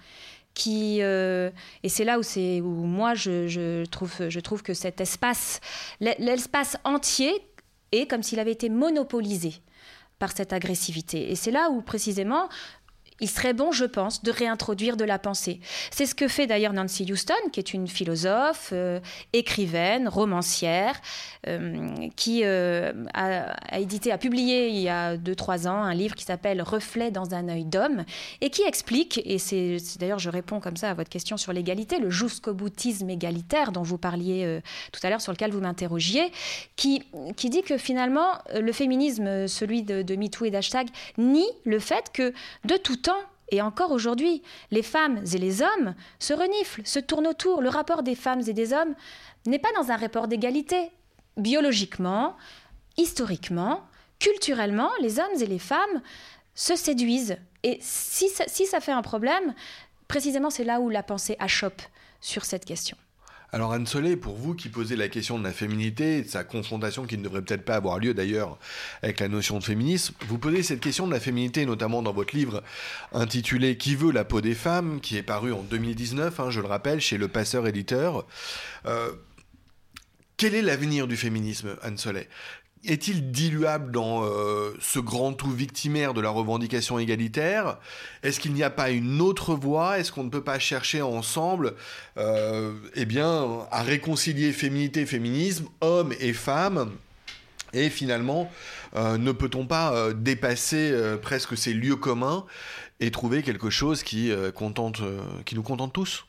Qui, 0.55 0.97
euh, 1.03 1.51
et 1.83 1.89
c'est 1.89 2.03
là 2.03 2.19
où, 2.19 2.21
où 2.21 2.85
moi 2.85 3.13
je, 3.13 3.85
trouve, 3.85 4.29
je 4.29 4.39
trouve 4.39 4.63
que 4.63 4.73
cet 4.73 4.99
espace, 4.99 5.61
l'espace 5.99 6.75
entier, 6.83 7.31
est 7.91 8.07
comme 8.07 8.23
s'il 8.23 8.39
avait 8.39 8.51
été 8.51 8.67
monopolisé 8.67 9.53
par 10.17 10.31
cette 10.35 10.51
agressivité. 10.51 11.31
Et 11.31 11.35
c'est 11.35 11.51
là 11.51 11.69
où 11.69 11.81
précisément 11.81 12.49
il 13.21 13.29
serait 13.29 13.53
bon, 13.53 13.71
je 13.71 13.85
pense, 13.85 14.23
de 14.23 14.31
réintroduire 14.31 14.97
de 14.97 15.03
la 15.03 15.19
pensée. 15.19 15.59
C'est 15.91 16.05
ce 16.05 16.15
que 16.15 16.27
fait 16.27 16.47
d'ailleurs 16.47 16.73
Nancy 16.73 17.09
Houston, 17.11 17.33
qui 17.51 17.59
est 17.59 17.73
une 17.73 17.87
philosophe, 17.87 18.69
euh, 18.73 18.99
écrivaine, 19.33 20.07
romancière, 20.07 20.95
euh, 21.47 21.87
qui 22.15 22.41
euh, 22.43 22.91
a, 23.13 23.79
édité, 23.79 24.11
a 24.11 24.17
publié 24.17 24.69
il 24.69 24.79
y 24.79 24.89
a 24.89 25.17
2-3 25.17 25.67
ans 25.67 25.83
un 25.83 25.93
livre 25.93 26.15
qui 26.15 26.23
s'appelle 26.23 26.61
Reflet 26.61 27.11
dans 27.11 27.33
un 27.33 27.47
œil 27.49 27.65
d'homme, 27.65 28.03
et 28.41 28.49
qui 28.49 28.63
explique, 28.63 29.21
et 29.25 29.37
c'est 29.37 29.77
d'ailleurs 29.99 30.19
je 30.19 30.29
réponds 30.29 30.59
comme 30.59 30.77
ça 30.77 30.89
à 30.89 30.93
votre 30.93 31.09
question 31.09 31.37
sur 31.37 31.53
l'égalité, 31.53 31.99
le 31.99 32.09
jusqu'au 32.09 32.53
boutisme 32.53 33.09
égalitaire 33.09 33.71
dont 33.71 33.83
vous 33.83 33.97
parliez 33.97 34.59
tout 34.91 34.99
à 35.03 35.09
l'heure, 35.09 35.21
sur 35.21 35.31
lequel 35.31 35.51
vous 35.51 35.61
m'interrogiez, 35.61 36.31
qui, 36.75 37.03
qui 37.35 37.49
dit 37.49 37.61
que 37.61 37.77
finalement 37.77 38.39
le 38.53 38.71
féminisme, 38.71 39.47
celui 39.47 39.83
de, 39.83 40.01
de 40.01 40.15
MeToo 40.15 40.45
et 40.45 40.51
d'Hashtag, 40.51 40.87
nie 41.17 41.47
le 41.65 41.79
fait 41.79 42.11
que 42.13 42.33
de 42.65 42.77
tout 42.77 42.97
temps, 42.97 43.08
et 43.51 43.61
encore 43.61 43.91
aujourd'hui, 43.91 44.41
les 44.71 44.83
femmes 44.83 45.23
et 45.33 45.37
les 45.37 45.61
hommes 45.61 45.95
se 46.19 46.33
reniflent, 46.33 46.85
se 46.85 46.99
tournent 46.99 47.27
autour. 47.27 47.61
Le 47.61 47.69
rapport 47.69 48.03
des 48.03 48.15
femmes 48.15 48.41
et 48.47 48.53
des 48.53 48.73
hommes 48.73 48.95
n'est 49.45 49.59
pas 49.59 49.71
dans 49.75 49.91
un 49.91 49.97
rapport 49.97 50.27
d'égalité. 50.27 50.91
Biologiquement, 51.37 52.35
historiquement, 52.97 53.83
culturellement, 54.19 54.91
les 55.01 55.19
hommes 55.19 55.41
et 55.41 55.45
les 55.45 55.59
femmes 55.59 56.01
se 56.53 56.75
séduisent. 56.75 57.37
Et 57.63 57.79
si 57.81 58.29
ça, 58.29 58.79
fait 58.79 58.91
un 58.91 59.01
problème, 59.01 59.53
précisément 60.07 60.49
c'est 60.49 60.63
là 60.63 60.79
où 60.79 60.89
la 60.89 61.03
pensée 61.03 61.35
achoppe 61.39 61.81
sur 62.21 62.45
cette 62.45 62.65
question. 62.65 62.97
Alors 63.51 63.73
Anne 63.73 63.87
Solé, 63.87 64.15
pour 64.15 64.35
vous 64.35 64.53
qui 64.53 64.69
posez 64.69 64.95
la 64.95 65.07
question 65.07 65.39
de 65.39 65.43
la 65.43 65.51
féminité, 65.51 66.21
de 66.21 66.27
sa 66.27 66.43
confrontation 66.43 67.05
qui 67.05 67.17
ne 67.17 67.23
devrait 67.23 67.41
peut-être 67.41 67.65
pas 67.65 67.75
avoir 67.75 67.97
lieu 67.97 68.13
d'ailleurs 68.13 68.59
avec 69.01 69.19
la 69.19 69.27
notion 69.27 69.57
de 69.57 69.63
féminisme, 69.63 70.13
vous 70.27 70.37
posez 70.37 70.61
cette 70.61 70.81
question 70.81 71.07
de 71.07 71.11
la 71.11 71.19
féminité 71.19 71.65
notamment 71.65 72.03
dans 72.03 72.13
votre 72.13 72.35
livre 72.35 72.63
intitulé 73.11 73.75
Qui 73.75 73.95
veut 73.95 74.11
la 74.11 74.23
peau 74.23 74.41
des 74.41 74.53
femmes, 74.53 75.01
qui 75.01 75.17
est 75.17 75.23
paru 75.23 75.51
en 75.51 75.63
2019, 75.63 76.39
hein, 76.39 76.51
je 76.51 76.61
le 76.61 76.67
rappelle, 76.67 77.01
chez 77.01 77.17
Le 77.17 77.27
Passeur 77.27 77.65
éditeur. 77.65 78.27
Euh, 78.85 79.11
quel 80.37 80.53
est 80.53 80.61
l'avenir 80.61 81.07
du 81.07 81.17
féminisme, 81.17 81.75
Anne 81.81 81.97
Soleil? 81.97 82.27
Est-il 82.85 83.31
diluable 83.31 83.91
dans 83.91 84.23
euh, 84.23 84.73
ce 84.79 84.99
grand 84.99 85.33
tout 85.33 85.51
victimaire 85.51 86.13
de 86.13 86.21
la 86.21 86.29
revendication 86.29 86.97
égalitaire? 86.97 87.77
Est-ce 88.23 88.39
qu'il 88.39 88.53
n'y 88.53 88.63
a 88.63 88.69
pas 88.69 88.89
une 88.89 89.21
autre 89.21 89.55
voie? 89.55 89.99
Est-ce 89.99 90.11
qu'on 90.11 90.23
ne 90.23 90.29
peut 90.29 90.43
pas 90.43 90.59
chercher 90.59 91.01
ensemble 91.01 91.75
euh, 92.17 92.73
eh 92.95 93.05
bien, 93.05 93.67
à 93.71 93.83
réconcilier 93.83 94.53
féminité 94.53 95.05
féminisme, 95.05 95.67
hommes 95.81 96.13
et 96.19 96.33
femmes? 96.33 96.91
Et 97.73 97.89
finalement, 97.89 98.51
euh, 98.95 99.17
ne 99.17 99.31
peut-on 99.31 99.67
pas 99.67 100.13
dépasser 100.13 100.91
presque 101.21 101.55
ces 101.57 101.73
lieux 101.73 101.97
communs 101.97 102.45
et 102.99 103.11
trouver 103.11 103.43
quelque 103.43 103.69
chose 103.69 104.03
qui, 104.03 104.31
contente, 104.55 105.01
qui 105.45 105.55
nous 105.55 105.63
contente 105.63 105.93
tous? 105.93 106.25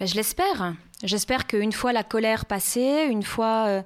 Ben, 0.00 0.06
Je 0.06 0.14
l'espère. 0.14 0.74
J'espère 1.04 1.46
qu'une 1.46 1.70
fois 1.70 1.92
la 1.92 2.02
colère 2.02 2.44
passée, 2.44 3.06
une 3.08 3.22
fois 3.22 3.66
euh, 3.68 3.82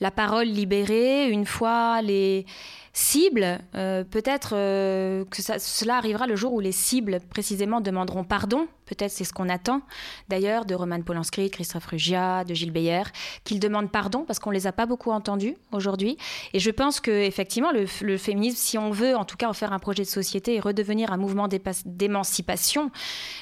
la 0.00 0.10
parole 0.10 0.46
libérée, 0.46 1.30
une 1.30 1.46
fois 1.46 2.02
les 2.02 2.44
cibles, 2.92 3.60
euh, 3.76 4.02
peut-être 4.02 4.54
euh, 4.54 5.24
que 5.26 5.42
cela 5.42 5.96
arrivera 5.98 6.26
le 6.26 6.34
jour 6.34 6.54
où 6.54 6.60
les 6.60 6.72
cibles 6.72 7.20
précisément 7.30 7.80
demanderont 7.80 8.24
pardon. 8.24 8.66
Peut-être 8.86 9.12
c'est 9.12 9.24
ce 9.24 9.32
qu'on 9.32 9.48
attend 9.48 9.82
d'ailleurs 10.28 10.64
de 10.64 10.74
Roman 10.74 11.00
Polanski, 11.02 11.44
de 11.44 11.48
Christophe 11.48 11.86
Rugia, 11.86 12.42
de 12.44 12.54
Gilles 12.54 12.72
Beyer, 12.72 13.02
qu'ils 13.44 13.60
demandent 13.60 13.92
pardon 13.92 14.24
parce 14.24 14.38
qu'on 14.38 14.50
les 14.50 14.66
a 14.66 14.72
pas 14.72 14.86
beaucoup 14.86 15.10
entendus 15.10 15.56
aujourd'hui. 15.72 16.16
Et 16.52 16.58
je 16.58 16.70
pense 16.70 16.98
que 16.98 17.10
effectivement 17.10 17.70
le, 17.70 17.84
le, 18.00 18.16
féminisme, 18.16 18.56
si 18.56 18.78
on 18.78 18.90
veut 18.90 19.14
en 19.14 19.24
tout 19.24 19.36
cas 19.36 19.48
en 19.48 19.52
faire 19.52 19.72
un 19.72 19.78
projet 19.78 20.02
de 20.02 20.08
société 20.08 20.54
et 20.54 20.60
redevenir 20.60 21.12
un 21.12 21.16
mouvement 21.16 21.48
d'émancipation, 21.84 22.90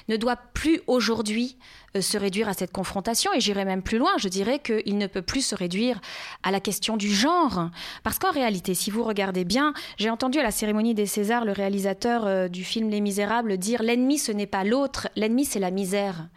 ne 0.08 0.16
doit 0.16 0.36
plus 0.36 0.80
aujourd'hui 0.88 1.56
se 2.00 2.18
réduire 2.18 2.48
à 2.48 2.54
cette 2.54 2.72
confrontation. 2.72 3.13
Et 3.34 3.40
j'irai 3.40 3.64
même 3.64 3.82
plus 3.82 3.98
loin, 3.98 4.12
je 4.18 4.28
dirais 4.28 4.58
qu'il 4.58 4.98
ne 4.98 5.06
peut 5.06 5.22
plus 5.22 5.44
se 5.44 5.54
réduire 5.54 6.00
à 6.42 6.50
la 6.50 6.60
question 6.60 6.96
du 6.96 7.10
genre. 7.12 7.70
Parce 8.02 8.18
qu'en 8.18 8.30
réalité, 8.30 8.74
si 8.74 8.90
vous 8.90 9.04
regardez 9.04 9.44
bien, 9.44 9.74
j'ai 9.98 10.10
entendu 10.10 10.38
à 10.38 10.42
la 10.42 10.50
cérémonie 10.50 10.94
des 10.94 11.06
Césars 11.06 11.44
le 11.44 11.52
réalisateur 11.52 12.26
euh, 12.26 12.48
du 12.48 12.64
film 12.64 12.90
Les 12.90 13.00
Misérables 13.00 13.58
dire 13.58 13.82
L'ennemi, 13.82 14.18
ce 14.18 14.32
n'est 14.32 14.46
pas 14.46 14.64
l'autre, 14.64 15.08
l'ennemi, 15.16 15.44
c'est 15.44 15.60
la 15.60 15.70
misère. 15.70 16.28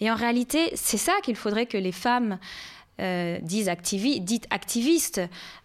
Et 0.00 0.10
en 0.10 0.14
réalité, 0.14 0.70
c'est 0.74 0.96
ça 0.96 1.12
qu'il 1.22 1.36
faudrait 1.36 1.66
que 1.66 1.78
les 1.78 1.92
femmes 1.92 2.38
euh, 3.00 3.38
dites 3.42 3.68
activistes 4.50 5.20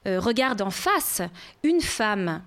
regardent 0.06 0.62
en 0.62 0.72
face. 0.72 1.22
Une 1.64 1.82
femme 1.82 2.42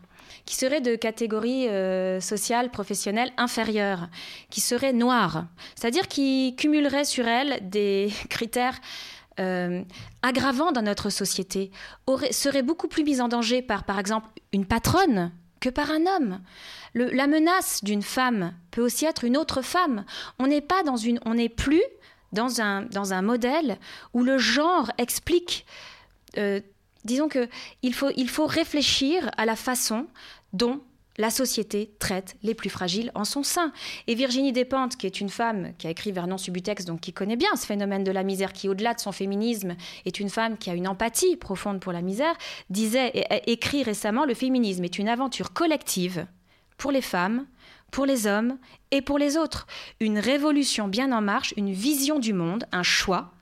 qui 0.51 0.57
serait 0.57 0.81
de 0.81 0.97
catégorie 0.97 1.69
euh, 1.69 2.21
sociale, 2.21 2.73
professionnelle 2.73 3.31
inférieure, 3.37 4.09
qui 4.51 4.61
serait 4.61 4.93
noire, 4.93 5.45
c'est-à-dire 5.77 6.09
qui 6.09 6.57
cumulerait 6.57 7.05
sur 7.05 7.29
elle 7.29 7.61
des 7.63 8.13
critères 8.29 8.77
euh, 9.39 9.85
aggravants 10.23 10.73
dans 10.73 10.83
notre 10.83 11.09
société, 11.09 11.71
aurait, 12.09 12.33
serait 12.33 12.65
beaucoup 12.65 12.89
plus 12.89 13.05
mise 13.05 13.21
en 13.21 13.29
danger 13.29 13.63
par, 13.63 13.85
par 13.85 14.01
exemple, 14.01 14.27
une 14.53 14.67
patronne 14.67 15.31
que 15.61 15.69
par 15.69 15.89
un 15.93 16.05
homme. 16.07 16.41
la 16.95 17.29
menace 17.29 17.85
d'une 17.85 18.03
femme 18.03 18.53
peut 18.73 18.83
aussi 18.83 19.05
être 19.05 19.23
une 19.23 19.37
autre 19.37 19.63
femme. 19.63 20.05
On 20.41 20.49
n'est 20.49 20.61
pas 20.61 20.83
dans 20.83 20.97
une, 20.97 21.21
on 21.25 21.35
n'est 21.35 21.49
plus 21.49 21.85
dans 22.33 22.61
un, 22.61 22.83
dans 22.83 23.13
un 23.13 23.23
modèle 23.23 23.79
où 24.15 24.25
le 24.25 24.37
genre 24.37 24.91
explique 24.99 25.65
euh, 26.39 26.61
disons 27.05 27.29
que 27.29 27.49
il 27.83 27.95
faut, 27.95 28.11
il 28.17 28.29
faut 28.29 28.47
réfléchir 28.47 29.31
à 29.37 29.47
la 29.47 29.57
façon 29.57 30.07
dont 30.53 30.81
la 31.19 31.31
société 31.31 31.91
traite 31.99 32.37
les 32.43 32.55
plus 32.55 32.71
fragiles 32.71 33.13
en 33.15 33.25
son 33.25 33.43
sein. 33.43 33.73
Et 34.07 34.15
Virginie 34.15 34.53
Despentes, 34.53 34.97
qui 34.97 35.07
est 35.07 35.21
une 35.21 35.29
femme 35.29 35.73
qui 35.77 35.87
a 35.87 35.91
écrit 35.91 36.13
Vernon 36.13 36.39
Subutex, 36.39 36.85
donc 36.85 37.01
qui 37.01 37.13
connaît 37.13 37.37
bien 37.37 37.55
ce 37.57 37.67
phénomène 37.67 38.05
de 38.05 38.13
la 38.13 38.23
misère, 38.23 38.53
qui 38.53 38.69
au-delà 38.69 38.95
de 38.95 39.01
son 39.01 39.13
féminisme 39.13 39.77
est 40.07 40.19
une 40.19 40.31
femme 40.31 40.57
qui 40.57 40.71
a 40.71 40.75
une 40.75 40.89
empathie 40.89 41.37
profonde 41.37 41.81
pour 41.81 41.93
la 41.93 42.01
misère, 42.01 42.35
disait 42.71 43.11
et 43.15 43.53
écrit 43.53 43.83
récemment 43.83 44.25
le 44.25 44.35
féminisme 44.35 44.85
est 44.85 44.99
une 44.99 45.09
aventure 45.09 45.53
collective 45.53 46.27
pour 46.79 46.91
les 46.91 47.03
femmes, 47.03 47.47
pour 47.91 48.07
les 48.07 48.27
hommes 48.27 48.57
et 48.91 49.03
pour 49.03 49.19
les 49.19 49.37
autres, 49.37 49.67
une 49.99 50.19
révolution 50.19 50.89
bien 50.89 51.13
en 51.13 51.21
marche, 51.21 51.53
une 51.57 51.73
vision 51.73 52.19
du 52.19 52.33
monde, 52.33 52.65
un 52.73 52.83
choix. 52.83 53.33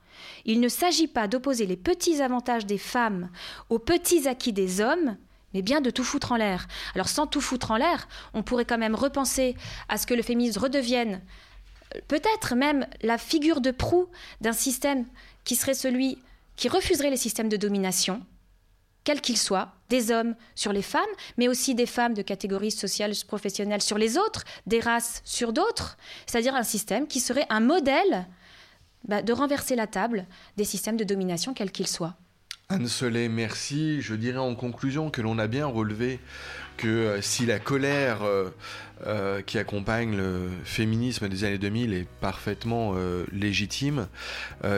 Il 0.44 0.60
ne 0.60 0.68
s'agit 0.68 1.06
pas 1.06 1.28
d'opposer 1.28 1.66
les 1.66 1.76
petits 1.76 2.22
avantages 2.22 2.66
des 2.66 2.78
femmes 2.78 3.30
aux 3.68 3.78
petits 3.78 4.26
acquis 4.26 4.52
des 4.52 4.80
hommes, 4.80 5.16
mais 5.54 5.62
bien 5.62 5.80
de 5.80 5.90
tout 5.90 6.04
foutre 6.04 6.32
en 6.32 6.36
l'air. 6.36 6.66
Alors 6.94 7.08
sans 7.08 7.26
tout 7.26 7.40
foutre 7.40 7.70
en 7.70 7.76
l'air, 7.76 8.08
on 8.34 8.42
pourrait 8.42 8.64
quand 8.64 8.78
même 8.78 8.94
repenser 8.94 9.56
à 9.88 9.98
ce 9.98 10.06
que 10.06 10.14
le 10.14 10.22
féminisme 10.22 10.60
redevienne 10.60 11.22
euh, 11.94 12.00
peut-être 12.08 12.54
même 12.54 12.86
la 13.02 13.18
figure 13.18 13.60
de 13.60 13.70
proue 13.70 14.06
d'un 14.40 14.52
système 14.52 15.06
qui 15.44 15.56
serait 15.56 15.74
celui 15.74 16.18
qui 16.56 16.68
refuserait 16.68 17.10
les 17.10 17.16
systèmes 17.16 17.48
de 17.48 17.56
domination, 17.56 18.20
quels 19.04 19.20
qu'ils 19.20 19.38
soient, 19.38 19.72
des 19.88 20.10
hommes 20.10 20.34
sur 20.56 20.72
les 20.72 20.82
femmes, 20.82 21.08
mais 21.38 21.48
aussi 21.48 21.74
des 21.74 21.86
femmes 21.86 22.14
de 22.14 22.20
catégories 22.20 22.72
sociales 22.72 23.14
professionnelles 23.26 23.80
sur 23.80 23.96
les 23.96 24.18
autres, 24.18 24.44
des 24.66 24.80
races 24.80 25.22
sur 25.24 25.52
d'autres, 25.52 25.96
c'est-à-dire 26.26 26.54
un 26.54 26.64
système 26.64 27.06
qui 27.06 27.20
serait 27.20 27.46
un 27.48 27.60
modèle 27.60 28.26
bah, 29.06 29.22
de 29.22 29.32
renverser 29.32 29.76
la 29.76 29.86
table 29.86 30.26
des 30.56 30.64
systèmes 30.64 30.96
de 30.96 31.04
domination, 31.04 31.54
quels 31.54 31.72
qu'ils 31.72 31.86
soient. 31.86 32.16
Anne 32.70 32.86
Soleil, 32.86 33.30
merci. 33.30 34.02
Je 34.02 34.14
dirais 34.14 34.36
en 34.36 34.54
conclusion 34.54 35.08
que 35.10 35.22
l'on 35.22 35.38
a 35.38 35.46
bien 35.46 35.64
relevé 35.64 36.20
que 36.76 36.86
euh, 36.86 37.22
si 37.22 37.46
la 37.46 37.58
colère 37.58 38.22
euh, 39.06 39.18
euh, 39.18 39.42
qui 39.42 39.58
accompagne 39.58 40.16
le 40.16 40.48
féminisme 40.64 41.28
des 41.28 41.44
années 41.44 41.58
2000 41.58 41.92
est 41.92 42.06
parfaitement 42.20 42.94
légitime, 43.32 44.06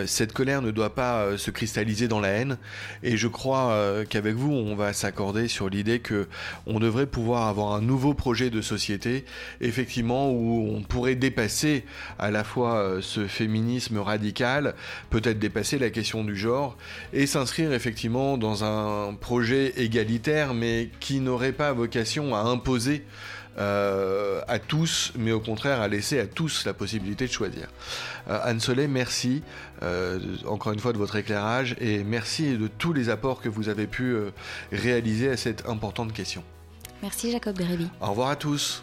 cette 0.06 0.33
colère 0.33 0.62
ne 0.62 0.70
doit 0.70 0.94
pas 0.94 1.37
se 1.37 1.50
cristalliser 1.50 2.09
dans 2.09 2.20
la 2.20 2.28
haine. 2.28 2.59
Et 3.02 3.16
je 3.16 3.28
crois 3.28 4.04
qu'avec 4.09 4.35
vous, 4.35 4.52
on 4.52 4.74
va 4.76 4.92
s'accorder 4.92 5.48
sur 5.48 5.68
l'idée 5.68 6.00
que 6.00 6.28
on 6.66 6.80
devrait 6.80 7.06
pouvoir 7.06 7.48
avoir 7.48 7.74
un 7.74 7.80
nouveau 7.80 8.14
projet 8.14 8.50
de 8.50 8.61
société, 8.61 9.24
effectivement, 9.61 10.30
où 10.30 10.70
on 10.74 10.83
pourrait 10.83 11.16
dépasser 11.16 11.85
à 12.18 12.30
la 12.30 12.44
fois 12.44 12.98
ce 13.00 13.26
féminisme 13.26 13.98
radical, 13.98 14.74
peut-être 15.11 15.38
dépasser 15.38 15.78
la 15.78 15.90
question 15.90 16.24
du 16.24 16.37
genre, 16.37 16.76
et 17.12 17.26
s'inscrire 17.26 17.72
effectivement 17.72 18.38
dans 18.38 18.64
un 18.64 19.14
projet 19.14 19.74
égalitaire, 19.76 20.54
mais 20.54 20.90
qui 21.00 21.20
n'aurait 21.20 21.52
pas 21.52 21.72
vocation 21.72 22.35
à 22.35 22.40
imposer 22.40 23.04
euh, 23.59 24.41
à 24.49 24.59
tous, 24.59 25.13
mais 25.19 25.33
au 25.33 25.41
contraire 25.41 25.81
à 25.81 25.89
laisser 25.89 26.19
à 26.19 26.27
tous 26.27 26.65
la 26.67 26.73
possibilité 26.73 27.27
de 27.27 27.33
choisir. 27.33 27.69
Euh, 28.29 28.39
Anne 28.43 28.61
Soleil, 28.61 28.89
merci 28.89 29.43
euh, 29.83 30.19
encore 30.47 30.73
une 30.73 30.79
fois 30.79 30.93
de 30.93 30.99
votre 30.99 31.17
éclairage 31.17 31.77
et 31.81 32.05
merci 32.05 32.57
de 32.57 32.69
tous 32.69 32.93
les 32.93 33.09
apports 33.09 33.41
que 33.41 33.49
vous 33.49 33.69
avez 33.69 33.87
pu 33.87 34.17
réaliser 34.73 35.31
à 35.31 35.37
cette 35.37 35.69
importante 35.69 36.13
question. 36.13 36.45
Merci 37.03 37.33
Jacob 37.33 37.57
Bérébi. 37.57 37.89
Au 38.01 38.11
revoir 38.11 38.29
à 38.29 38.37
tous. 38.37 38.83